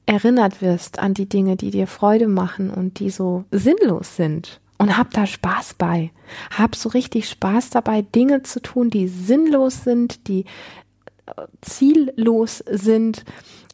erinnert 0.05 0.61
wirst 0.61 0.99
an 0.99 1.13
die 1.13 1.27
Dinge, 1.27 1.55
die 1.55 1.71
dir 1.71 1.87
Freude 1.87 2.27
machen 2.27 2.69
und 2.69 2.99
die 2.99 3.09
so 3.09 3.45
sinnlos 3.51 4.15
sind. 4.15 4.59
Und 4.83 4.97
hab 4.97 5.11
da 5.11 5.25
Spaß 5.25 5.75
bei. 5.75 6.11
Hab 6.57 6.75
so 6.75 6.89
richtig 6.89 7.29
Spaß 7.29 7.69
dabei, 7.69 8.01
Dinge 8.01 8.43
zu 8.43 8.61
tun, 8.61 8.89
die 8.89 9.07
sinnlos 9.07 9.85
sind, 9.85 10.27
die 10.27 10.43
äh, 11.25 11.31
ziellos 11.61 12.61
sind, 12.69 13.23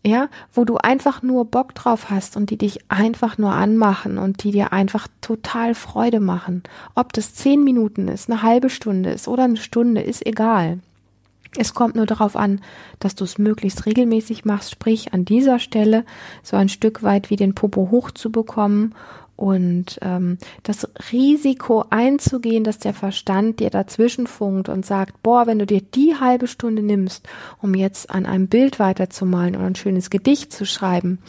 ja, 0.05 0.29
wo 0.53 0.65
du 0.65 0.77
einfach 0.77 1.23
nur 1.23 1.45
Bock 1.45 1.73
drauf 1.73 2.11
hast 2.11 2.37
und 2.37 2.51
die 2.51 2.59
dich 2.59 2.91
einfach 2.91 3.39
nur 3.39 3.53
anmachen 3.53 4.19
und 4.19 4.43
die 4.43 4.51
dir 4.51 4.71
einfach 4.71 5.07
total 5.19 5.73
Freude 5.73 6.19
machen. 6.19 6.61
Ob 6.93 7.11
das 7.11 7.33
zehn 7.33 7.63
Minuten 7.63 8.07
ist, 8.07 8.29
eine 8.29 8.43
halbe 8.43 8.69
Stunde 8.69 9.09
ist 9.09 9.27
oder 9.27 9.45
eine 9.45 9.57
Stunde, 9.57 10.01
ist 10.01 10.23
egal. 10.27 10.77
Es 11.57 11.73
kommt 11.73 11.95
nur 11.95 12.05
darauf 12.05 12.35
an, 12.35 12.61
dass 12.99 13.15
du 13.15 13.23
es 13.23 13.39
möglichst 13.39 13.87
regelmäßig 13.87 14.45
machst, 14.45 14.69
sprich 14.69 15.11
an 15.11 15.25
dieser 15.25 15.57
Stelle 15.57 16.05
so 16.43 16.55
ein 16.55 16.69
Stück 16.69 17.01
weit 17.01 17.31
wie 17.31 17.35
den 17.35 17.55
Popo 17.55 17.89
hochzubekommen 17.89 18.93
und 19.39 19.99
ähm, 20.01 20.37
das 20.63 20.85
Risiko 21.13 21.85
einzugehen, 21.89 22.65
dass 22.65 22.77
der 22.77 22.93
Verstand 22.93 23.61
dir 23.61 23.69
dazwischen 23.69 24.27
funkt 24.27 24.67
und 24.67 24.85
sagt, 24.85 25.23
boah, 25.23 25.47
wenn 25.47 25.59
du 25.59 25.65
dir 25.65 25.79
die 25.79 26.15
halbe 26.19 26.45
Stunde 26.45 26.81
nimmst, 26.83 27.25
um 27.61 27.73
jetzt 27.73 28.09
an 28.09 28.25
einem 28.25 28.49
Bild 28.49 28.79
weiterzumalen 28.79 29.55
oder 29.55 29.67
ein 29.67 29.75
schönes 29.75 30.09
Gedicht 30.09 30.51
zu 30.51 30.65
schreiben, 30.65 31.19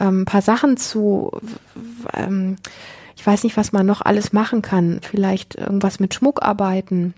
ähm, 0.00 0.22
ein 0.22 0.24
paar 0.24 0.42
Sachen 0.42 0.76
zu, 0.76 1.30
ähm, 2.14 2.56
ich 3.16 3.24
weiß 3.24 3.44
nicht, 3.44 3.56
was 3.56 3.70
man 3.70 3.86
noch 3.86 4.00
alles 4.00 4.32
machen 4.32 4.60
kann, 4.60 4.98
vielleicht 5.00 5.54
irgendwas 5.54 6.00
mit 6.00 6.14
Schmuck 6.14 6.42
arbeiten. 6.42 7.14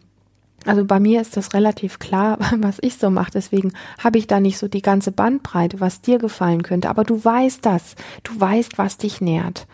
Also 0.67 0.85
bei 0.85 1.01
mir 1.01 1.23
ist 1.23 1.39
das 1.39 1.55
relativ 1.55 2.01
klar, 2.01 2.37
was 2.59 2.77
ich 2.83 2.99
so 2.99 3.09
mache. 3.09 3.31
Deswegen 3.33 3.73
habe 3.99 4.19
ich 4.19 4.27
da 4.27 4.41
nicht 4.41 4.59
so 4.59 4.69
die 4.69 4.83
ganze 4.83 5.11
Bandbreite, 5.11 5.81
was 5.81 6.03
dir 6.03 6.19
gefallen 6.19 6.63
könnte. 6.63 6.91
Aber 6.91 7.05
du 7.05 7.25
weißt 7.25 7.65
das. 7.65 7.95
Du 8.25 8.39
weißt, 8.39 8.77
was 8.77 8.99
dich 8.99 9.23
nährt. 9.23 9.67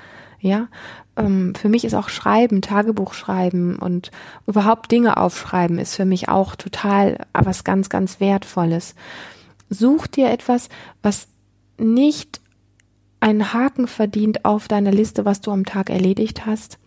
Ja, 0.44 0.68
ähm, 1.16 1.54
für 1.54 1.70
mich 1.70 1.86
ist 1.86 1.94
auch 1.94 2.10
Schreiben, 2.10 2.60
Tagebuch 2.60 3.14
schreiben 3.14 3.76
und 3.76 4.10
überhaupt 4.46 4.92
Dinge 4.92 5.16
aufschreiben 5.16 5.78
ist 5.78 5.96
für 5.96 6.04
mich 6.04 6.28
auch 6.28 6.54
total 6.54 7.16
was 7.32 7.64
ganz, 7.64 7.88
ganz 7.88 8.20
Wertvolles. 8.20 8.94
Such 9.70 10.06
dir 10.06 10.30
etwas, 10.30 10.68
was 11.00 11.28
nicht 11.78 12.42
einen 13.20 13.54
Haken 13.54 13.88
verdient 13.88 14.44
auf 14.44 14.68
deiner 14.68 14.92
Liste, 14.92 15.24
was 15.24 15.40
du 15.40 15.50
am 15.50 15.64
Tag 15.64 15.88
erledigt 15.88 16.44
hast, 16.44 16.78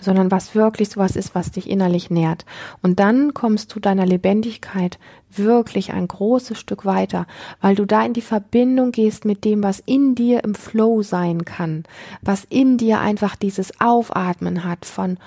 sondern 0.00 0.30
was 0.30 0.54
wirklich 0.54 0.90
sowas 0.90 1.16
ist, 1.16 1.34
was 1.34 1.50
dich 1.50 1.68
innerlich 1.68 2.10
nährt. 2.10 2.44
Und 2.82 2.98
dann 3.00 3.34
kommst 3.34 3.74
du 3.74 3.80
deiner 3.80 4.06
Lebendigkeit 4.06 4.98
wirklich 5.30 5.92
ein 5.92 6.08
großes 6.08 6.58
Stück 6.58 6.84
weiter, 6.84 7.26
weil 7.60 7.74
du 7.74 7.84
da 7.84 8.04
in 8.04 8.12
die 8.12 8.22
Verbindung 8.22 8.92
gehst 8.92 9.24
mit 9.24 9.44
dem, 9.44 9.62
was 9.62 9.80
in 9.80 10.14
dir 10.14 10.44
im 10.44 10.54
Flow 10.54 11.02
sein 11.02 11.44
kann, 11.44 11.84
was 12.22 12.44
in 12.48 12.78
dir 12.78 13.00
einfach 13.00 13.36
dieses 13.36 13.80
Aufatmen 13.80 14.64
hat 14.64 14.84
von 14.84 15.18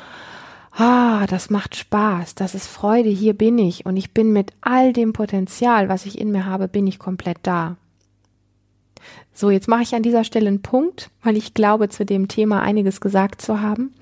Ah, 0.74 1.28
das 1.28 1.50
macht 1.50 1.76
Spaß, 1.76 2.36
das 2.36 2.56
ist 2.56 2.67
Freude, 2.67 3.10
hier 3.10 3.34
bin 3.34 3.58
ich 3.58 3.86
und 3.86 3.98
ich 3.98 4.13
bin 4.13 4.32
mit 4.32 4.54
all 4.62 4.93
dem 4.93 5.12
Potenzial, 5.12 5.89
was 5.89 6.06
ich 6.06 6.17
in 6.17 6.32
mir 6.32 6.45
habe, 6.45 6.69
bin 6.69 6.88
ich 6.88 6.98
komplett 6.98 7.39
da. 7.43 7.76
So, 9.34 9.50
jetzt 9.50 9.67
mache 9.67 9.84
ich 9.84 9.95
an 9.95 10.04
dieser 10.04 10.24
Stelle 10.24 10.48
einen 10.48 10.62
Punkt, 10.62 11.10
weil 11.24 11.36
ich 11.36 11.54
glaube, 11.54 11.89
zu 11.89 12.06
dem 12.06 12.28
Thema 12.28 12.62
einiges 12.62 13.02
gesagt 13.02 13.41
zu 13.41 13.62
haben. 13.62 13.93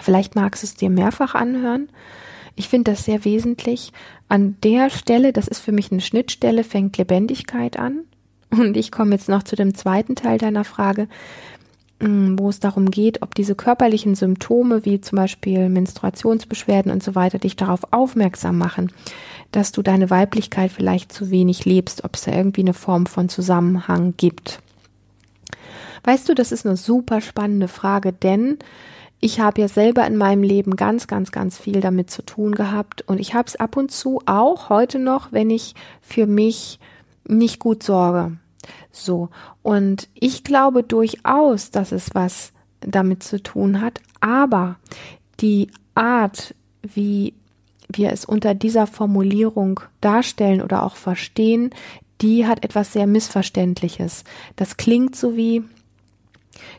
Vielleicht 0.00 0.34
magst 0.34 0.62
du 0.62 0.66
es 0.66 0.74
dir 0.74 0.90
mehrfach 0.90 1.34
anhören. 1.34 1.88
Ich 2.56 2.68
finde 2.68 2.92
das 2.92 3.04
sehr 3.04 3.24
wesentlich. 3.24 3.92
An 4.28 4.56
der 4.62 4.90
Stelle, 4.90 5.32
das 5.32 5.46
ist 5.46 5.60
für 5.60 5.72
mich 5.72 5.92
eine 5.92 6.00
Schnittstelle, 6.00 6.64
fängt 6.64 6.96
Lebendigkeit 6.96 7.78
an. 7.78 8.00
Und 8.50 8.76
ich 8.76 8.90
komme 8.90 9.12
jetzt 9.12 9.28
noch 9.28 9.42
zu 9.42 9.56
dem 9.56 9.74
zweiten 9.74 10.14
Teil 10.16 10.38
deiner 10.38 10.64
Frage, 10.64 11.08
mm, 12.00 12.38
wo 12.38 12.48
es 12.48 12.60
darum 12.60 12.90
geht, 12.90 13.22
ob 13.22 13.34
diese 13.34 13.54
körperlichen 13.54 14.14
Symptome 14.14 14.84
wie 14.84 15.00
zum 15.00 15.16
Beispiel 15.16 15.68
Menstruationsbeschwerden 15.68 16.90
und 16.90 17.02
so 17.02 17.14
weiter 17.14 17.38
dich 17.38 17.56
darauf 17.56 17.92
aufmerksam 17.92 18.56
machen, 18.56 18.90
dass 19.52 19.72
du 19.72 19.82
deine 19.82 20.10
Weiblichkeit 20.10 20.72
vielleicht 20.72 21.12
zu 21.12 21.30
wenig 21.30 21.64
lebst, 21.64 22.04
ob 22.04 22.16
es 22.16 22.22
da 22.22 22.32
irgendwie 22.32 22.62
eine 22.62 22.74
Form 22.74 23.06
von 23.06 23.28
Zusammenhang 23.28 24.14
gibt. 24.16 24.60
Weißt 26.04 26.28
du, 26.28 26.34
das 26.34 26.52
ist 26.52 26.64
eine 26.64 26.76
super 26.76 27.20
spannende 27.20 27.68
Frage, 27.68 28.12
denn 28.12 28.58
ich 29.26 29.40
habe 29.40 29.60
ja 29.60 29.66
selber 29.66 30.06
in 30.06 30.16
meinem 30.16 30.44
Leben 30.44 30.76
ganz, 30.76 31.08
ganz, 31.08 31.32
ganz 31.32 31.58
viel 31.58 31.80
damit 31.80 32.10
zu 32.10 32.22
tun 32.24 32.54
gehabt 32.54 33.02
und 33.08 33.18
ich 33.18 33.34
habe 33.34 33.48
es 33.48 33.56
ab 33.56 33.76
und 33.76 33.90
zu 33.90 34.22
auch 34.24 34.68
heute 34.68 35.00
noch, 35.00 35.32
wenn 35.32 35.50
ich 35.50 35.74
für 36.00 36.28
mich 36.28 36.78
nicht 37.26 37.58
gut 37.58 37.82
sorge. 37.82 38.36
So. 38.92 39.30
Und 39.62 40.08
ich 40.14 40.44
glaube 40.44 40.84
durchaus, 40.84 41.72
dass 41.72 41.90
es 41.90 42.14
was 42.14 42.52
damit 42.78 43.24
zu 43.24 43.42
tun 43.42 43.80
hat, 43.80 44.00
aber 44.20 44.76
die 45.40 45.72
Art, 45.96 46.54
wie 46.82 47.34
wir 47.88 48.12
es 48.12 48.24
unter 48.24 48.54
dieser 48.54 48.86
Formulierung 48.86 49.80
darstellen 50.00 50.62
oder 50.62 50.84
auch 50.84 50.94
verstehen, 50.94 51.70
die 52.20 52.46
hat 52.46 52.64
etwas 52.64 52.92
sehr 52.92 53.08
Missverständliches. 53.08 54.22
Das 54.54 54.76
klingt 54.76 55.16
so 55.16 55.34
wie, 55.34 55.64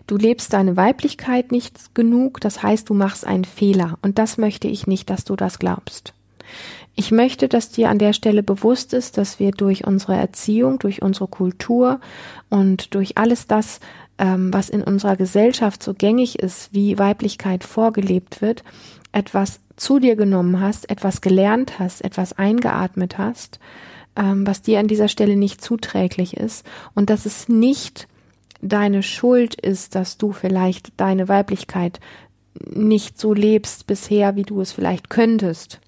Du 0.06 0.18
lebst 0.18 0.54
deine 0.54 0.78
Weiblichkeit 0.78 1.52
nicht 1.52 1.96
genug, 1.96 2.40
das 2.42 2.64
heißt, 2.64 2.90
du 2.90 2.94
machst 2.94 3.26
einen 3.26 3.46
Fehler. 3.46 3.98
Und 4.02 4.18
das 4.18 4.38
möchte 4.38 4.68
ich 4.68 4.88
nicht, 4.88 5.10
dass 5.10 5.24
du 5.26 5.36
das 5.36 5.60
glaubst. 5.60 6.14
Ich 6.96 7.12
möchte, 7.12 7.48
dass 7.48 7.70
dir 7.70 7.90
an 7.90 8.00
der 8.00 8.14
Stelle 8.14 8.42
bewusst 8.42 8.94
ist, 8.94 9.18
dass 9.18 9.40
wir 9.40 9.52
durch 9.52 9.86
unsere 9.86 10.16
Erziehung, 10.16 10.80
durch 10.80 11.04
unsere 11.04 11.28
Kultur 11.28 12.00
und 12.50 12.96
durch 12.96 13.18
alles 13.20 13.46
das, 13.46 13.80
ähm, 14.18 14.52
was 14.52 14.70
in 14.70 14.82
unserer 14.82 15.16
Gesellschaft 15.16 15.84
so 15.84 15.94
gängig 15.94 16.40
ist, 16.40 16.74
wie 16.74 16.98
Weiblichkeit 16.98 17.64
vorgelebt 17.64 18.42
wird, 18.42 18.64
etwas 19.12 19.60
zu 19.76 20.00
dir 20.00 20.16
genommen 20.16 20.60
hast, 20.60 20.90
etwas 20.90 21.22
gelernt 21.22 21.78
hast, 21.78 22.04
etwas 22.04 22.34
eingeatmet 22.34 23.20
hast, 23.20 23.60
ähm, 24.16 24.48
was 24.48 24.64
dir 24.64 24.80
an 24.80 24.88
dieser 24.88 25.08
Stelle 25.08 25.36
nicht 25.36 25.62
zuträglich 25.62 26.36
ist 26.36 26.66
und 26.96 27.12
dass 27.12 27.28
es 27.28 27.48
nicht 27.48 28.08
deine 28.62 29.04
Schuld 29.04 29.56
ist, 29.56 29.96
dass 29.96 30.18
du 30.18 30.32
vielleicht 30.32 31.00
deine 31.00 31.28
Weiblichkeit 31.28 32.00
nicht 32.66 33.20
so 33.20 33.34
lebst 33.34 33.88
bisher, 33.88 34.36
wie 34.36 34.44
du 34.44 34.62
es 34.62 34.72
vielleicht 34.72 35.10
könntest. 35.10 35.80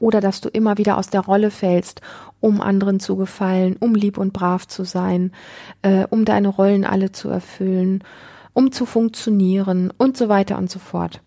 Oder 0.00 0.20
dass 0.20 0.40
du 0.40 0.48
immer 0.48 0.78
wieder 0.78 0.96
aus 0.96 1.08
der 1.08 1.20
Rolle 1.20 1.50
fällst, 1.50 2.00
um 2.40 2.60
anderen 2.60 2.98
zu 2.98 3.16
gefallen, 3.16 3.76
um 3.78 3.94
lieb 3.94 4.16
und 4.16 4.32
brav 4.32 4.66
zu 4.66 4.84
sein, 4.84 5.32
äh, 5.82 6.06
um 6.08 6.24
deine 6.24 6.48
Rollen 6.48 6.84
alle 6.84 7.12
zu 7.12 7.28
erfüllen, 7.28 8.02
um 8.54 8.72
zu 8.72 8.86
funktionieren 8.86 9.92
und 9.96 10.16
so 10.16 10.28
weiter 10.28 10.56
und 10.56 10.70
so 10.70 10.78
fort. 10.78 11.20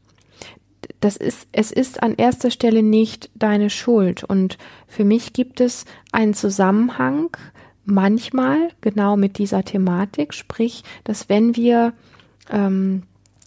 Das 1.00 1.16
ist, 1.18 1.48
es 1.52 1.72
ist 1.72 2.02
an 2.02 2.16
erster 2.16 2.52
Stelle 2.52 2.84
nicht 2.84 3.30
deine 3.36 3.70
Schuld. 3.70 4.24
Und 4.24 4.58
für 4.88 5.04
mich 5.04 5.34
gibt 5.34 5.62
es 5.62 5.86
einen 6.12 6.34
Zusammenhang 6.34 7.38
manchmal 7.86 8.70
genau 8.82 9.18
mit 9.18 9.38
dieser 9.38 9.64
Thematik, 9.64 10.34
sprich, 10.34 10.84
dass 11.04 11.30
wenn 11.30 11.56
wir 11.56 11.94
ähm, 12.50 13.04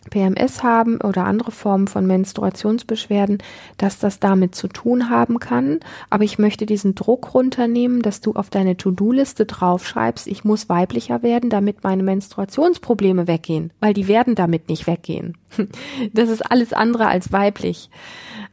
PMS 0.09 0.62
haben 0.62 1.01
oder 1.01 1.24
andere 1.24 1.51
Formen 1.51 1.87
von 1.87 2.07
Menstruationsbeschwerden, 2.07 3.38
dass 3.77 3.98
das 3.98 4.20
damit 4.20 4.55
zu 4.55 4.68
tun 4.68 5.11
haben 5.11 5.38
kann. 5.38 5.81
Aber 6.11 6.24
ich 6.24 6.38
möchte 6.38 6.66
diesen 6.66 6.94
Druck 6.94 7.35
runternehmen, 7.35 8.03
dass 8.03 8.20
du 8.20 8.33
auf 8.33 8.51
deine 8.51 8.77
To-Do-Liste 8.77 9.46
draufschreibst, 9.46 10.27
ich 10.27 10.44
muss 10.44 10.68
weiblicher 10.68 11.22
werden, 11.22 11.51
damit 11.51 11.85
meine 11.85 12.03
Menstruationsprobleme 12.03 13.27
weggehen, 13.27 13.72
weil 13.81 13.94
die 13.94 14.09
werden 14.09 14.35
damit 14.35 14.68
nicht 14.68 14.87
weggehen. 14.87 15.37
Das 16.12 16.31
ist 16.31 16.42
alles 16.51 16.72
andere 16.72 17.07
als 17.07 17.33
weiblich. 17.33 17.90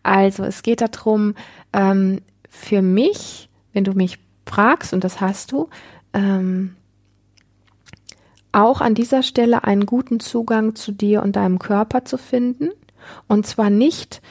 Also 0.03 0.43
es 0.43 0.63
geht 0.63 0.81
darum, 0.81 1.35
ähm, 1.73 2.19
für 2.49 2.81
mich, 2.81 3.49
wenn 3.73 3.83
du 3.83 3.93
mich 3.93 4.19
fragst, 4.45 4.93
und 4.93 5.03
das 5.03 5.21
hast 5.21 5.51
du, 5.51 5.69
ähm, 6.13 6.75
auch 8.51 8.79
an 8.79 8.95
dieser 8.95 9.21
Stelle 9.21 9.65
einen 9.65 9.85
guten 9.85 10.19
Zugang 10.19 10.75
zu 10.75 10.91
dir 10.91 11.21
und 11.23 11.35
deinem 11.35 11.59
Körper 11.59 12.05
zu 12.05 12.17
finden. 12.17 12.69
Und 13.27 13.45
zwar 13.45 13.69
nicht 13.69 14.21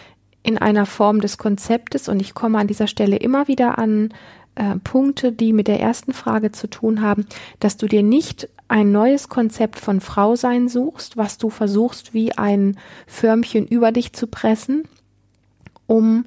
in 0.42 0.56
einer 0.58 0.86
Form 0.86 1.20
des 1.20 1.36
Konzeptes. 1.36 2.08
Und 2.08 2.20
ich 2.20 2.32
komme 2.32 2.58
an 2.58 2.66
dieser 2.66 2.86
Stelle 2.86 3.16
immer 3.16 3.48
wieder 3.48 3.78
an 3.78 4.14
äh, 4.54 4.76
Punkte, 4.76 5.30
die 5.30 5.52
mit 5.52 5.68
der 5.68 5.80
ersten 5.80 6.12
Frage 6.12 6.52
zu 6.52 6.68
tun 6.68 7.02
haben, 7.02 7.26
dass 7.60 7.76
du 7.76 7.86
dir 7.86 8.02
nicht 8.02 8.48
ein 8.66 8.92
neues 8.92 9.28
Konzept 9.28 9.78
von 9.78 10.00
Frau 10.00 10.36
sein 10.36 10.68
suchst, 10.68 11.16
was 11.16 11.36
du 11.36 11.50
versuchst, 11.50 12.14
wie 12.14 12.32
ein 12.32 12.78
Förmchen 13.06 13.66
über 13.66 13.92
dich 13.92 14.14
zu 14.14 14.26
pressen, 14.26 14.88
um 15.86 16.24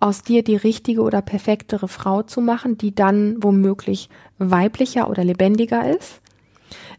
aus 0.00 0.22
dir 0.22 0.42
die 0.44 0.56
richtige 0.56 1.02
oder 1.02 1.22
perfektere 1.22 1.88
Frau 1.88 2.22
zu 2.22 2.40
machen, 2.40 2.78
die 2.78 2.94
dann 2.94 3.42
womöglich 3.42 4.08
weiblicher 4.38 5.10
oder 5.10 5.24
lebendiger 5.24 5.88
ist, 5.96 6.20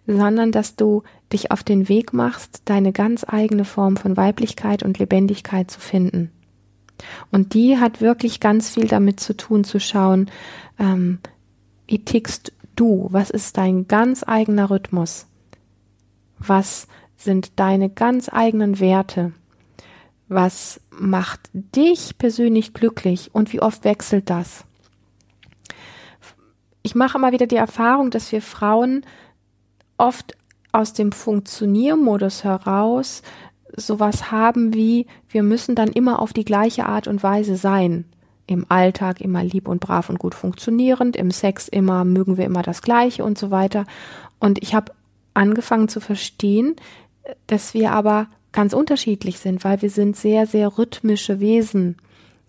sondern 0.05 0.51
dass 0.51 0.75
du 0.75 1.03
dich 1.31 1.51
auf 1.51 1.63
den 1.63 1.87
Weg 1.87 2.13
machst, 2.13 2.63
deine 2.65 2.91
ganz 2.91 3.25
eigene 3.27 3.65
Form 3.65 3.95
von 3.95 4.17
Weiblichkeit 4.17 4.83
und 4.83 4.99
Lebendigkeit 4.99 5.69
zu 5.69 5.79
finden. 5.79 6.31
Und 7.31 7.53
die 7.53 7.77
hat 7.77 8.01
wirklich 8.01 8.39
ganz 8.39 8.69
viel 8.69 8.87
damit 8.87 9.19
zu 9.19 9.35
tun, 9.37 9.63
zu 9.63 9.79
schauen, 9.79 10.29
ähm, 10.77 11.19
wie 11.87 12.03
tickst 12.03 12.51
du? 12.75 13.07
Was 13.11 13.29
ist 13.29 13.57
dein 13.57 13.87
ganz 13.87 14.23
eigener 14.27 14.69
Rhythmus? 14.69 15.27
Was 16.37 16.87
sind 17.17 17.59
deine 17.59 17.89
ganz 17.89 18.29
eigenen 18.31 18.79
Werte? 18.79 19.33
Was 20.29 20.79
macht 20.91 21.49
dich 21.53 22.17
persönlich 22.17 22.73
glücklich 22.73 23.31
und 23.33 23.51
wie 23.51 23.61
oft 23.61 23.83
wechselt 23.83 24.29
das? 24.29 24.63
Ich 26.83 26.95
mache 26.95 27.17
immer 27.17 27.31
wieder 27.31 27.47
die 27.47 27.55
Erfahrung, 27.55 28.11
dass 28.11 28.31
wir 28.31 28.41
Frauen 28.41 29.05
oft 29.97 30.37
aus 30.71 30.93
dem 30.93 31.11
Funktioniermodus 31.11 32.43
heraus 32.43 33.23
sowas 33.75 34.31
haben 34.31 34.73
wie, 34.73 35.07
wir 35.29 35.43
müssen 35.43 35.75
dann 35.75 35.89
immer 35.89 36.19
auf 36.19 36.33
die 36.33 36.45
gleiche 36.45 36.85
Art 36.85 37.07
und 37.07 37.23
Weise 37.23 37.55
sein. 37.55 38.05
Im 38.47 38.65
Alltag 38.69 39.21
immer 39.21 39.43
lieb 39.43 39.67
und 39.67 39.79
brav 39.79 40.09
und 40.09 40.19
gut 40.19 40.33
funktionierend, 40.33 41.15
im 41.15 41.31
Sex 41.31 41.67
immer 41.67 42.03
mögen 42.03 42.37
wir 42.37 42.45
immer 42.45 42.63
das 42.63 42.81
Gleiche 42.81 43.23
und 43.23 43.37
so 43.37 43.51
weiter. 43.51 43.85
Und 44.39 44.61
ich 44.61 44.73
habe 44.73 44.91
angefangen 45.33 45.87
zu 45.87 45.99
verstehen, 45.99 46.75
dass 47.47 47.73
wir 47.73 47.91
aber 47.91 48.27
ganz 48.51 48.73
unterschiedlich 48.73 49.39
sind, 49.39 49.63
weil 49.63 49.81
wir 49.81 49.89
sind 49.89 50.15
sehr, 50.15 50.47
sehr 50.47 50.77
rhythmische 50.77 51.39
Wesen. 51.39 51.97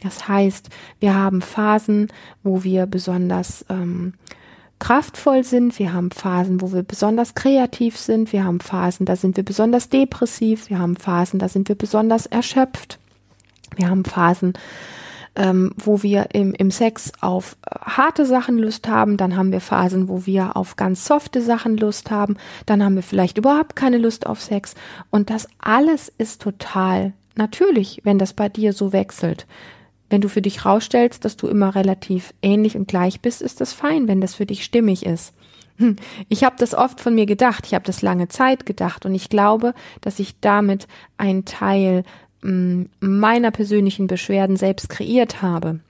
Das 0.03 0.29
heißt, 0.29 0.71
wir 0.99 1.15
haben 1.15 1.43
Phasen, 1.43 2.09
wo 2.43 2.65
wir 2.65 2.87
besonders 2.87 3.65
ähm, 3.69 4.15
kraftvoll 4.79 5.45
sind, 5.45 5.79
wir 5.79 5.93
haben 5.93 6.11
Phasen, 6.11 6.61
wo 6.63 6.73
wir 6.73 6.83
besonders 6.83 7.35
kreativ 7.35 7.99
sind, 7.99 8.33
wir 8.33 8.45
haben 8.45 8.61
Phasen, 8.61 9.05
da 9.05 9.15
sind 9.15 9.37
wir 9.37 9.45
besonders 9.45 9.91
depressiv, 9.91 10.71
wir 10.71 10.79
haben 10.79 10.97
Phasen, 10.97 11.39
da 11.39 11.49
sind 11.49 11.69
wir 11.69 11.77
besonders 11.77 12.27
erschöpft, 12.27 12.99
wir 13.77 13.91
haben 13.91 14.05
Phasen, 14.05 14.55
ähm, 15.37 15.73
wo 15.77 16.03
wir 16.03 16.29
im, 16.35 16.53
im 16.55 16.71
Sex 16.71 17.13
auf 17.21 17.57
äh, 17.65 17.79
harte 17.81 18.27
Sachen 18.27 18.59
Lust 18.59 18.89
haben, 18.89 19.17
dann 19.17 19.37
haben 19.37 19.53
wir 19.53 19.61
Phasen, 19.61 20.09
wo 20.09 20.27
wir 20.27 20.57
auf 20.57 20.77
ganz 20.77 21.05
softe 21.05 21.41
Sachen 21.41 21.77
Lust 21.77 22.11
haben, 22.11 22.37
dann 22.67 22.83
haben 22.85 22.97
wir 22.97 23.03
vielleicht 23.03 23.39
überhaupt 23.39 23.77
keine 23.77 23.99
Lust 23.99 24.27
auf 24.27 24.41
Sex 24.41 24.75
und 25.11 25.31
das 25.31 25.47
alles 25.59 26.13
ist 26.19 26.43
total 26.43 27.13
natürlich, 27.37 28.01
wenn 28.05 28.19
das 28.19 28.33
bei 28.33 28.49
dir 28.49 28.73
so 28.73 28.93
wechselt. 28.93 29.47
Wenn 30.09 30.21
du 30.21 30.29
für 30.29 30.43
dich 30.43 30.65
rausstellst, 30.65 31.25
dass 31.25 31.37
du 31.37 31.47
immer 31.47 31.75
relativ 31.75 32.35
ähnlich 32.43 32.77
und 32.77 32.89
gleich 32.89 33.21
bist, 33.21 33.41
ist 33.41 33.61
das 33.61 33.73
fein, 33.73 34.09
wenn 34.09 34.21
das 34.21 34.35
für 34.35 34.47
dich 34.47 34.65
stimmig 34.65 35.07
ist. 35.07 35.33
Hm, 35.79 35.97
ich 36.29 36.45
habe 36.45 36.57
das 36.59 36.75
oft 36.75 37.01
von 37.01 37.15
mir 37.15 37.27
gedacht, 37.27 37.65
ich 37.67 37.75
habe 37.75 37.85
das 37.85 38.03
lange 38.03 38.29
Zeit 38.29 38.67
gedacht 38.67 39.07
und 39.07 39.15
ich 39.15 39.31
glaube, 39.31 39.73
dass 40.01 40.19
ich 40.19 40.39
damit 40.41 40.89
einen 41.17 41.45
Teil 41.45 42.03
meiner 42.43 43.51
persönlichen 43.51 44.07
Beschwerden 44.07 44.57
selbst 44.57 44.89
kreiert 44.89 45.43
habe. 45.43 45.81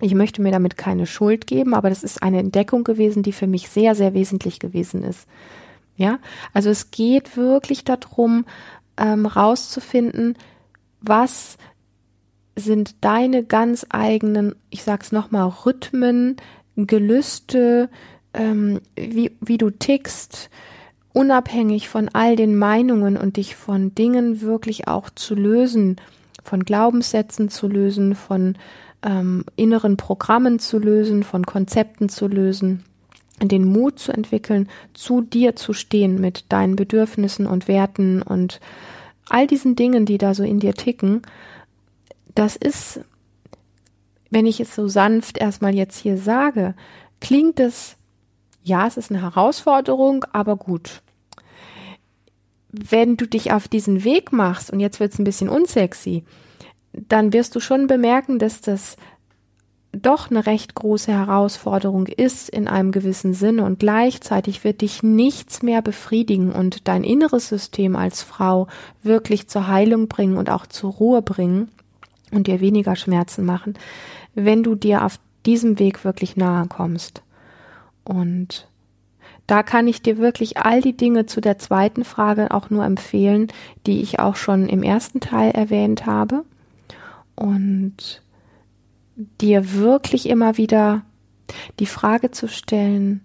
Ich 0.00 0.14
möchte 0.14 0.42
mir 0.42 0.50
damit 0.50 0.76
keine 0.76 1.06
Schuld 1.06 1.46
geben, 1.46 1.72
aber 1.72 1.88
das 1.88 2.02
ist 2.02 2.22
eine 2.22 2.38
Entdeckung 2.38 2.82
gewesen, 2.82 3.22
die 3.22 3.32
für 3.32 3.46
mich 3.46 3.68
sehr, 3.68 3.94
sehr 3.94 4.12
wesentlich 4.12 4.58
gewesen 4.58 5.04
ist. 5.04 5.28
Ja, 5.96 6.18
also 6.52 6.70
es 6.70 6.90
geht 6.90 7.36
wirklich 7.36 7.84
darum, 7.84 8.44
ähm, 8.96 9.26
rauszufinden, 9.26 10.36
was 11.00 11.56
sind 12.56 13.04
deine 13.04 13.44
ganz 13.44 13.86
eigenen, 13.88 14.54
ich 14.70 14.82
sag's 14.82 15.12
nochmal, 15.12 15.48
Rhythmen, 15.48 16.36
Gelüste, 16.76 17.88
ähm, 18.32 18.80
wie, 18.96 19.32
wie 19.40 19.58
du 19.58 19.70
tickst, 19.70 20.50
unabhängig 21.14 21.88
von 21.88 22.10
all 22.12 22.36
den 22.36 22.56
Meinungen 22.56 23.16
und 23.16 23.38
dich 23.38 23.56
von 23.56 23.94
Dingen 23.94 24.42
wirklich 24.42 24.86
auch 24.86 25.08
zu 25.08 25.34
lösen, 25.34 25.96
von 26.42 26.64
Glaubenssätzen 26.64 27.48
zu 27.48 27.66
lösen, 27.66 28.14
von 28.14 28.58
ähm, 29.02 29.46
inneren 29.56 29.96
Programmen 29.96 30.58
zu 30.58 30.78
lösen, 30.78 31.22
von 31.22 31.46
Konzepten 31.46 32.10
zu 32.10 32.28
lösen, 32.28 32.84
den 33.40 33.64
Mut 33.64 33.98
zu 33.98 34.12
entwickeln, 34.12 34.68
zu 34.92 35.22
dir 35.22 35.56
zu 35.56 35.72
stehen 35.72 36.20
mit 36.20 36.52
deinen 36.52 36.76
Bedürfnissen 36.76 37.46
und 37.46 37.66
Werten 37.66 38.20
und 38.20 38.60
all 39.30 39.46
diesen 39.46 39.74
Dingen, 39.74 40.04
die 40.04 40.18
da 40.18 40.34
so 40.34 40.42
in 40.42 40.60
dir 40.60 40.74
ticken 40.74 41.22
das 42.34 42.56
ist, 42.56 43.00
wenn 44.30 44.46
ich 44.46 44.60
es 44.60 44.74
so 44.74 44.88
sanft 44.88 45.38
erstmal 45.38 45.74
jetzt 45.74 45.98
hier 45.98 46.18
sage, 46.18 46.74
klingt 47.20 47.60
es, 47.60 47.96
ja, 48.62 48.86
es 48.86 48.96
ist 48.96 49.10
eine 49.10 49.22
Herausforderung, 49.22 50.24
aber 50.32 50.56
gut. 50.56 51.02
Wenn 52.76 53.16
du 53.16 53.26
dich 53.26 53.52
auf 53.52 53.68
diesen 53.68 54.04
Weg 54.04 54.32
machst, 54.32 54.70
und 54.70 54.80
jetzt 54.80 55.00
wird 55.00 55.12
es 55.12 55.18
ein 55.18 55.24
bisschen 55.24 55.48
unsexy, 55.48 56.24
dann 56.92 57.32
wirst 57.32 57.54
du 57.54 57.60
schon 57.60 57.86
bemerken, 57.86 58.38
dass 58.38 58.60
das 58.60 58.96
doch 59.92 60.28
eine 60.28 60.46
recht 60.46 60.74
große 60.74 61.12
Herausforderung 61.12 62.06
ist 62.08 62.48
in 62.48 62.66
einem 62.66 62.90
gewissen 62.90 63.32
Sinne 63.32 63.64
und 63.64 63.78
gleichzeitig 63.78 64.64
wird 64.64 64.80
dich 64.80 65.04
nichts 65.04 65.62
mehr 65.62 65.82
befriedigen 65.82 66.50
und 66.50 66.88
dein 66.88 67.04
inneres 67.04 67.48
System 67.48 67.94
als 67.94 68.22
Frau 68.22 68.66
wirklich 69.04 69.46
zur 69.46 69.68
Heilung 69.68 70.08
bringen 70.08 70.36
und 70.36 70.50
auch 70.50 70.66
zur 70.66 70.92
Ruhe 70.92 71.22
bringen, 71.22 71.68
und 72.34 72.46
dir 72.46 72.60
weniger 72.60 72.96
Schmerzen 72.96 73.44
machen, 73.44 73.74
wenn 74.34 74.62
du 74.62 74.74
dir 74.74 75.04
auf 75.04 75.18
diesem 75.46 75.78
Weg 75.78 76.04
wirklich 76.04 76.36
nahe 76.36 76.66
kommst. 76.68 77.22
Und 78.02 78.68
da 79.46 79.62
kann 79.62 79.86
ich 79.88 80.02
dir 80.02 80.18
wirklich 80.18 80.58
all 80.58 80.80
die 80.80 80.96
Dinge 80.96 81.26
zu 81.26 81.40
der 81.40 81.58
zweiten 81.58 82.04
Frage 82.04 82.50
auch 82.50 82.70
nur 82.70 82.84
empfehlen, 82.84 83.48
die 83.86 84.00
ich 84.00 84.18
auch 84.18 84.36
schon 84.36 84.68
im 84.68 84.82
ersten 84.82 85.20
Teil 85.20 85.50
erwähnt 85.50 86.06
habe. 86.06 86.44
Und 87.34 88.22
dir 89.40 89.74
wirklich 89.74 90.28
immer 90.28 90.56
wieder 90.56 91.02
die 91.78 91.86
Frage 91.86 92.30
zu 92.30 92.48
stellen, 92.48 93.22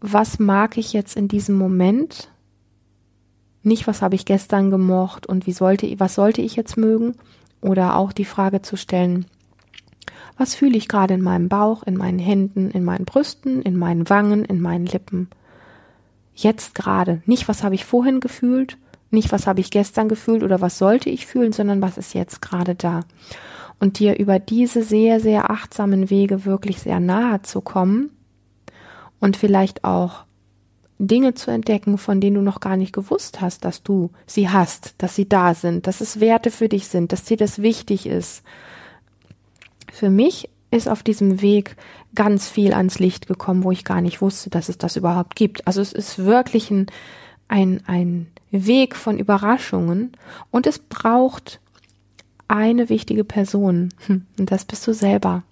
was 0.00 0.38
mag 0.38 0.76
ich 0.76 0.92
jetzt 0.92 1.16
in 1.16 1.28
diesem 1.28 1.56
Moment 1.56 2.28
nicht, 3.62 3.86
was 3.86 4.02
habe 4.02 4.16
ich 4.16 4.24
gestern 4.24 4.70
gemocht 4.70 5.26
und 5.26 5.46
wie 5.46 5.52
sollte, 5.52 5.98
was 6.00 6.16
sollte 6.16 6.42
ich 6.42 6.56
jetzt 6.56 6.76
mögen? 6.76 7.14
Oder 7.60 7.96
auch 7.96 8.12
die 8.12 8.24
Frage 8.24 8.60
zu 8.60 8.76
stellen, 8.76 9.26
was 10.36 10.54
fühle 10.54 10.76
ich 10.76 10.88
gerade 10.88 11.14
in 11.14 11.22
meinem 11.22 11.48
Bauch, 11.48 11.82
in 11.82 11.96
meinen 11.96 12.18
Händen, 12.18 12.70
in 12.70 12.84
meinen 12.84 13.04
Brüsten, 13.04 13.62
in 13.62 13.76
meinen 13.76 14.08
Wangen, 14.08 14.44
in 14.44 14.60
meinen 14.60 14.86
Lippen? 14.86 15.28
Jetzt 16.34 16.74
gerade. 16.74 17.22
Nicht, 17.26 17.48
was 17.48 17.62
habe 17.62 17.74
ich 17.74 17.84
vorhin 17.84 18.20
gefühlt, 18.20 18.78
nicht, 19.10 19.30
was 19.30 19.46
habe 19.46 19.60
ich 19.60 19.70
gestern 19.70 20.08
gefühlt 20.08 20.42
oder 20.42 20.60
was 20.60 20.78
sollte 20.78 21.10
ich 21.10 21.26
fühlen, 21.26 21.52
sondern 21.52 21.82
was 21.82 21.98
ist 21.98 22.14
jetzt 22.14 22.40
gerade 22.40 22.74
da. 22.74 23.00
Und 23.78 23.98
dir 23.98 24.18
über 24.18 24.38
diese 24.38 24.82
sehr, 24.82 25.20
sehr 25.20 25.50
achtsamen 25.50 26.08
Wege 26.08 26.44
wirklich 26.44 26.80
sehr 26.80 26.98
nahe 26.98 27.42
zu 27.42 27.60
kommen 27.60 28.10
und 29.20 29.36
vielleicht 29.36 29.84
auch 29.84 30.24
Dinge 30.98 31.34
zu 31.34 31.50
entdecken, 31.50 31.98
von 31.98 32.20
denen 32.20 32.36
du 32.36 32.42
noch 32.42 32.60
gar 32.60 32.76
nicht 32.76 32.92
gewusst 32.92 33.40
hast, 33.40 33.64
dass 33.64 33.82
du 33.82 34.10
sie 34.26 34.48
hast, 34.48 34.94
dass 34.98 35.16
sie 35.16 35.28
da 35.28 35.52
sind, 35.54 35.86
dass 35.86 36.00
es 36.00 36.20
Werte 36.20 36.50
für 36.50 36.68
dich 36.68 36.86
sind, 36.86 37.12
dass 37.12 37.24
dir 37.24 37.36
das 37.36 37.60
wichtig 37.60 38.06
ist. 38.06 38.42
Für 39.92 40.08
mich 40.08 40.48
ist 40.70 40.88
auf 40.88 41.02
diesem 41.02 41.42
Weg 41.42 41.76
ganz 42.14 42.48
viel 42.48 42.72
ans 42.72 42.98
Licht 42.98 43.26
gekommen, 43.26 43.62
wo 43.62 43.70
ich 43.70 43.84
gar 43.84 44.00
nicht 44.00 44.22
wusste, 44.22 44.48
dass 44.48 44.70
es 44.70 44.78
das 44.78 44.96
überhaupt 44.96 45.36
gibt. 45.36 45.66
Also 45.66 45.82
es 45.82 45.92
ist 45.92 46.18
wirklich 46.18 46.70
ein, 46.70 46.86
ein, 47.46 47.82
ein 47.86 48.26
Weg 48.50 48.96
von 48.96 49.18
Überraschungen 49.18 50.12
und 50.50 50.66
es 50.66 50.78
braucht 50.78 51.60
eine 52.48 52.88
wichtige 52.88 53.22
Person 53.22 53.90
und 54.08 54.50
das 54.50 54.64
bist 54.64 54.86
du 54.86 54.94
selber. 54.94 55.42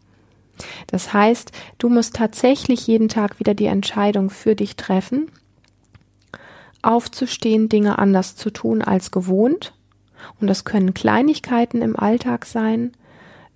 Das 0.86 1.12
heißt, 1.12 1.52
du 1.76 1.90
musst 1.90 2.16
tatsächlich 2.16 2.86
jeden 2.86 3.10
Tag 3.10 3.38
wieder 3.40 3.52
die 3.52 3.66
Entscheidung 3.66 4.30
für 4.30 4.54
dich 4.54 4.76
treffen, 4.76 5.30
aufzustehen, 6.80 7.68
Dinge 7.68 7.98
anders 7.98 8.36
zu 8.36 8.50
tun 8.50 8.80
als 8.80 9.10
gewohnt. 9.10 9.74
Und 10.40 10.46
das 10.46 10.64
können 10.64 10.94
Kleinigkeiten 10.94 11.82
im 11.82 11.94
Alltag 11.94 12.46
sein, 12.46 12.92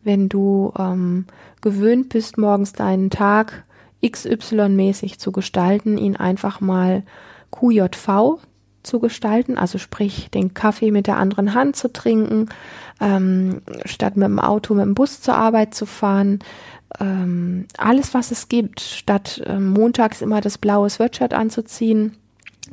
wenn 0.05 0.29
du 0.29 0.73
ähm, 0.79 1.27
gewöhnt 1.61 2.11
bist, 2.11 2.39
morgens 2.39 2.73
deinen 2.73 3.11
Tag 3.11 3.65
XY-mäßig 4.05 5.19
zu 5.19 5.33
gestalten, 5.33 5.99
ihn 5.99 6.17
einfach 6.17 6.61
mal 6.61 7.03
QJV 7.51 8.39
zu 8.83 9.01
gestalten, 9.01 9.57
also 9.57 9.79
sprich 9.79 10.31
den 10.31 10.55
Kaffee 10.55 10.91
mit 10.91 11.07
der 11.07 11.17
anderen 11.17 11.55
Hand 11.55 11.77
zu 11.77 11.93
trinken, 11.93 12.51
ähm, 13.01 13.63
statt 13.87 14.17
mit 14.17 14.27
dem 14.27 14.39
Auto, 14.39 14.75
mit 14.75 14.85
dem 14.85 14.95
Bus 14.95 15.21
zur 15.21 15.35
Arbeit 15.35 15.75
zu 15.75 15.87
fahren, 15.87 16.41
ähm, 17.01 17.67
alles 17.79 18.15
was 18.15 18.31
es 18.31 18.49
gibt, 18.49 18.81
statt 18.81 19.43
ähm, 19.47 19.71
montags 19.71 20.21
immer 20.21 20.41
das 20.41 20.59
blaue 20.59 20.91
Sweatshirt 20.91 21.33
anzuziehen, 21.33 22.17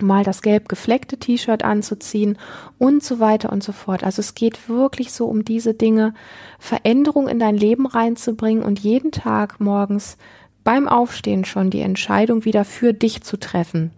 mal 0.01 0.23
das 0.23 0.41
gelb 0.41 0.69
gefleckte 0.69 1.17
T-Shirt 1.17 1.63
anzuziehen 1.63 2.37
und 2.77 3.03
so 3.03 3.19
weiter 3.19 3.51
und 3.51 3.63
so 3.63 3.71
fort. 3.71 4.03
Also 4.03 4.19
es 4.19 4.35
geht 4.35 4.69
wirklich 4.69 5.11
so 5.11 5.27
um 5.27 5.45
diese 5.45 5.73
Dinge, 5.73 6.13
Veränderung 6.59 7.27
in 7.27 7.39
dein 7.39 7.55
Leben 7.55 7.85
reinzubringen 7.85 8.63
und 8.63 8.79
jeden 8.79 9.11
Tag 9.11 9.59
morgens 9.59 10.17
beim 10.63 10.87
Aufstehen 10.87 11.45
schon 11.45 11.69
die 11.69 11.81
Entscheidung 11.81 12.45
wieder 12.45 12.65
für 12.65 12.93
dich 12.93 13.23
zu 13.23 13.37
treffen. 13.37 13.91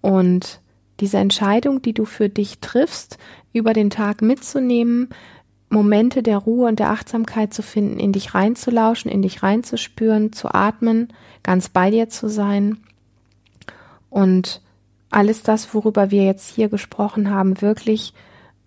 Und 0.00 0.60
diese 1.00 1.18
Entscheidung, 1.18 1.82
die 1.82 1.94
du 1.94 2.04
für 2.04 2.28
dich 2.28 2.60
triffst, 2.60 3.18
über 3.52 3.72
den 3.72 3.90
Tag 3.90 4.22
mitzunehmen, 4.22 5.08
Momente 5.68 6.22
der 6.22 6.38
Ruhe 6.38 6.68
und 6.68 6.78
der 6.78 6.90
Achtsamkeit 6.90 7.52
zu 7.52 7.62
finden, 7.62 7.98
in 7.98 8.12
dich 8.12 8.34
reinzulauschen, 8.34 9.10
in 9.10 9.22
dich 9.22 9.42
reinzuspüren, 9.42 10.32
zu 10.32 10.48
atmen, 10.54 11.12
ganz 11.42 11.68
bei 11.68 11.90
dir 11.90 12.08
zu 12.08 12.28
sein 12.28 12.78
und 14.10 14.62
alles 15.10 15.42
das, 15.42 15.72
worüber 15.74 16.10
wir 16.10 16.24
jetzt 16.24 16.54
hier 16.54 16.68
gesprochen 16.68 17.30
haben, 17.30 17.60
wirklich 17.60 18.12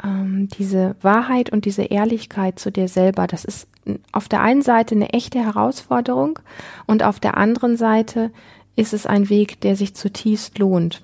ähm, 0.03 0.47
diese 0.57 0.95
Wahrheit 1.01 1.51
und 1.51 1.65
diese 1.65 1.83
Ehrlichkeit 1.83 2.59
zu 2.59 2.71
dir 2.71 2.87
selber, 2.87 3.27
das 3.27 3.45
ist 3.45 3.67
auf 4.11 4.29
der 4.29 4.41
einen 4.41 4.61
Seite 4.61 4.95
eine 4.95 5.09
echte 5.09 5.39
Herausforderung 5.39 6.39
und 6.85 7.03
auf 7.03 7.19
der 7.19 7.37
anderen 7.37 7.77
Seite 7.77 8.31
ist 8.75 8.93
es 8.93 9.05
ein 9.05 9.29
Weg, 9.29 9.61
der 9.61 9.75
sich 9.75 9.95
zutiefst 9.95 10.57
lohnt. 10.59 11.01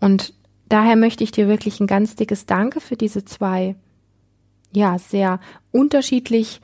Und 0.00 0.34
daher 0.68 0.96
möchte 0.96 1.24
ich 1.24 1.32
dir 1.32 1.48
wirklich 1.48 1.80
ein 1.80 1.86
ganz 1.86 2.14
dickes 2.14 2.46
Danke 2.46 2.80
für 2.80 2.96
diese 2.96 3.24
zwei, 3.24 3.74
ja, 4.72 4.98
sehr 4.98 5.40
unterschiedlich 5.72 6.60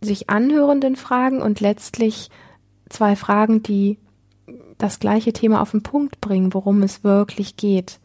sich 0.00 0.28
anhörenden 0.28 0.96
Fragen 0.96 1.40
und 1.40 1.60
letztlich 1.60 2.30
zwei 2.88 3.16
Fragen, 3.16 3.62
die 3.62 3.98
das 4.78 5.00
gleiche 5.00 5.32
Thema 5.32 5.60
auf 5.60 5.72
den 5.72 5.82
Punkt 5.82 6.20
bringen, 6.20 6.54
worum 6.54 6.82
es 6.82 7.04
wirklich 7.04 7.56
geht. 7.56 7.98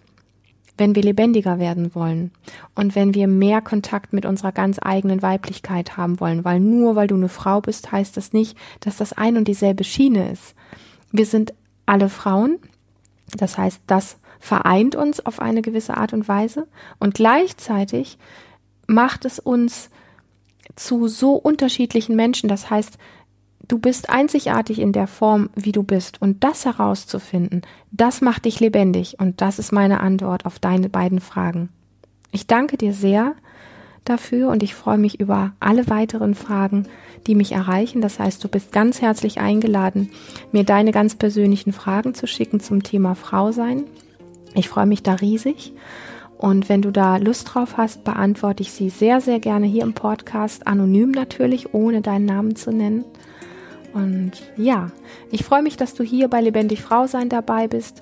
Wenn 0.75 0.95
wir 0.95 1.03
lebendiger 1.03 1.59
werden 1.59 1.93
wollen 1.93 2.31
und 2.73 2.95
wenn 2.95 3.13
wir 3.13 3.27
mehr 3.27 3.61
Kontakt 3.61 4.11
mit 4.11 4.25
unserer 4.25 4.51
ganz 4.51 4.79
eigenen 4.81 5.21
Weiblichkeit 5.21 5.97
haben 5.97 6.19
wollen, 6.19 6.43
weil 6.43 6.59
nur 6.59 6.95
weil 6.95 7.07
du 7.07 7.15
eine 7.15 7.29
Frau 7.29 7.61
bist, 7.61 7.91
heißt 7.91 8.17
das 8.17 8.33
nicht, 8.33 8.57
dass 8.79 8.97
das 8.97 9.13
ein 9.13 9.37
und 9.37 9.47
dieselbe 9.47 9.83
Schiene 9.83 10.31
ist. 10.31 10.55
Wir 11.11 11.27
sind 11.27 11.53
alle 11.85 12.09
Frauen, 12.09 12.57
das 13.37 13.57
heißt, 13.57 13.81
das 13.85 14.17
vereint 14.39 14.95
uns 14.95 15.23
auf 15.23 15.39
eine 15.39 15.61
gewisse 15.61 15.95
Art 15.95 16.11
und 16.11 16.27
Weise 16.27 16.67
und 16.99 17.13
gleichzeitig 17.13 18.17
macht 18.87 19.25
es 19.25 19.37
uns 19.37 19.91
zu 20.75 21.07
so 21.07 21.35
unterschiedlichen 21.35 22.15
Menschen. 22.15 22.49
Das 22.49 22.69
heißt, 22.69 22.97
du 23.73 23.79
bist 23.79 24.11
einzigartig 24.11 24.77
in 24.77 24.91
der 24.91 25.07
Form, 25.07 25.49
wie 25.55 25.71
du 25.71 25.81
bist. 25.81 26.21
Und 26.21 26.43
das 26.43 26.63
herauszufinden, 26.63 27.63
das 27.89 28.21
macht 28.21 28.45
dich 28.45 28.59
lebendig. 28.59 29.15
Und 29.19 29.41
das 29.41 29.57
ist 29.57 29.71
meine 29.71 29.99
Antwort 29.99 30.45
auf 30.45 30.59
deine 30.59 30.89
beiden 30.89 31.19
Fragen. 31.19 31.69
Ich 32.31 32.45
danke 32.45 32.77
dir 32.77 32.93
sehr 32.93 33.33
dafür 34.05 34.49
und 34.49 34.61
ich 34.61 34.75
freue 34.75 34.99
mich 34.99 35.19
über 35.19 35.53
alle 35.59 35.89
weiteren 35.89 36.35
Fragen, 36.35 36.85
die 37.25 37.33
mich 37.33 37.51
erreichen. 37.51 37.99
Das 37.99 38.19
heißt, 38.19 38.43
du 38.43 38.47
bist 38.47 38.71
ganz 38.71 39.01
herzlich 39.01 39.39
eingeladen, 39.39 40.11
mir 40.51 40.65
deine 40.65 40.91
ganz 40.91 41.15
persönlichen 41.15 41.73
Fragen 41.73 42.13
zu 42.13 42.27
schicken 42.27 42.59
zum 42.59 42.83
Thema 42.83 43.15
Frau 43.15 43.51
sein. 43.51 43.85
Ich 44.53 44.69
freue 44.69 44.85
mich 44.85 45.01
da 45.01 45.15
riesig. 45.15 45.73
Und 46.37 46.69
wenn 46.69 46.83
du 46.83 46.91
da 46.91 47.17
Lust 47.17 47.51
drauf 47.51 47.77
hast, 47.77 48.03
beantworte 48.03 48.61
ich 48.61 48.71
sie 48.71 48.91
sehr, 48.91 49.19
sehr 49.19 49.39
gerne 49.39 49.65
hier 49.65 49.81
im 49.81 49.93
Podcast, 49.93 50.67
anonym 50.67 51.09
natürlich, 51.09 51.73
ohne 51.73 52.01
deinen 52.01 52.25
Namen 52.25 52.55
zu 52.55 52.71
nennen. 52.71 53.03
Und 53.93 54.31
ja, 54.57 54.91
ich 55.31 55.43
freue 55.43 55.61
mich, 55.61 55.77
dass 55.77 55.93
du 55.93 56.03
hier 56.03 56.27
bei 56.27 56.41
Lebendig 56.41 56.81
Frau 56.81 57.07
sein 57.07 57.29
dabei 57.29 57.67
bist. 57.67 58.01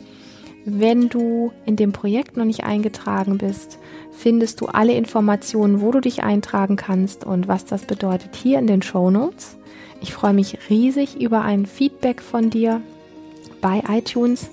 Wenn 0.63 1.09
du 1.09 1.51
in 1.65 1.75
dem 1.75 1.91
Projekt 1.91 2.37
noch 2.37 2.45
nicht 2.45 2.63
eingetragen 2.63 3.37
bist, 3.37 3.79
findest 4.11 4.61
du 4.61 4.67
alle 4.67 4.93
Informationen, 4.93 5.81
wo 5.81 5.91
du 5.91 5.99
dich 5.99 6.23
eintragen 6.23 6.75
kannst 6.75 7.23
und 7.23 7.47
was 7.47 7.65
das 7.65 7.83
bedeutet 7.85 8.35
hier 8.35 8.59
in 8.59 8.67
den 8.67 8.81
Show 8.81 9.09
Notes. 9.09 9.57
Ich 10.01 10.13
freue 10.13 10.33
mich 10.33 10.57
riesig 10.69 11.19
über 11.19 11.41
ein 11.41 11.65
Feedback 11.65 12.21
von 12.21 12.49
dir 12.49 12.81
bei 13.59 13.83
iTunes 13.89 14.49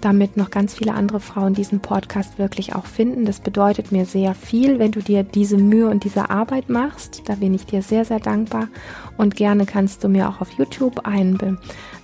damit 0.00 0.36
noch 0.36 0.50
ganz 0.50 0.74
viele 0.74 0.94
andere 0.94 1.20
Frauen 1.20 1.54
diesen 1.54 1.80
Podcast 1.80 2.38
wirklich 2.38 2.74
auch 2.74 2.86
finden. 2.86 3.24
Das 3.24 3.40
bedeutet 3.40 3.92
mir 3.92 4.06
sehr 4.06 4.34
viel, 4.34 4.78
wenn 4.78 4.92
du 4.92 5.00
dir 5.00 5.22
diese 5.22 5.56
Mühe 5.56 5.88
und 5.88 6.04
diese 6.04 6.30
Arbeit 6.30 6.68
machst. 6.68 7.22
Da 7.26 7.34
bin 7.34 7.54
ich 7.54 7.66
dir 7.66 7.82
sehr, 7.82 8.04
sehr 8.04 8.20
dankbar. 8.20 8.68
Und 9.16 9.36
gerne 9.36 9.66
kannst 9.66 10.02
du 10.04 10.08
mir 10.08 10.28
auch 10.28 10.40
auf 10.40 10.50
YouTube 10.52 11.06
ein, 11.06 11.58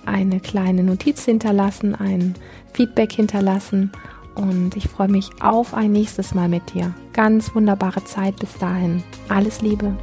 eine 0.05 0.39
kleine 0.39 0.83
Notiz 0.83 1.25
hinterlassen, 1.25 1.95
ein 1.95 2.35
Feedback 2.73 3.11
hinterlassen. 3.11 3.91
Und 4.35 4.75
ich 4.75 4.87
freue 4.87 5.09
mich 5.09 5.29
auf 5.41 5.73
ein 5.73 5.91
nächstes 5.91 6.35
Mal 6.35 6.47
mit 6.47 6.73
dir. 6.73 6.93
Ganz 7.13 7.55
wunderbare 7.55 8.03
Zeit 8.03 8.35
bis 8.37 8.55
dahin. 8.59 9.03
Alles 9.29 9.61
Liebe. 9.61 9.97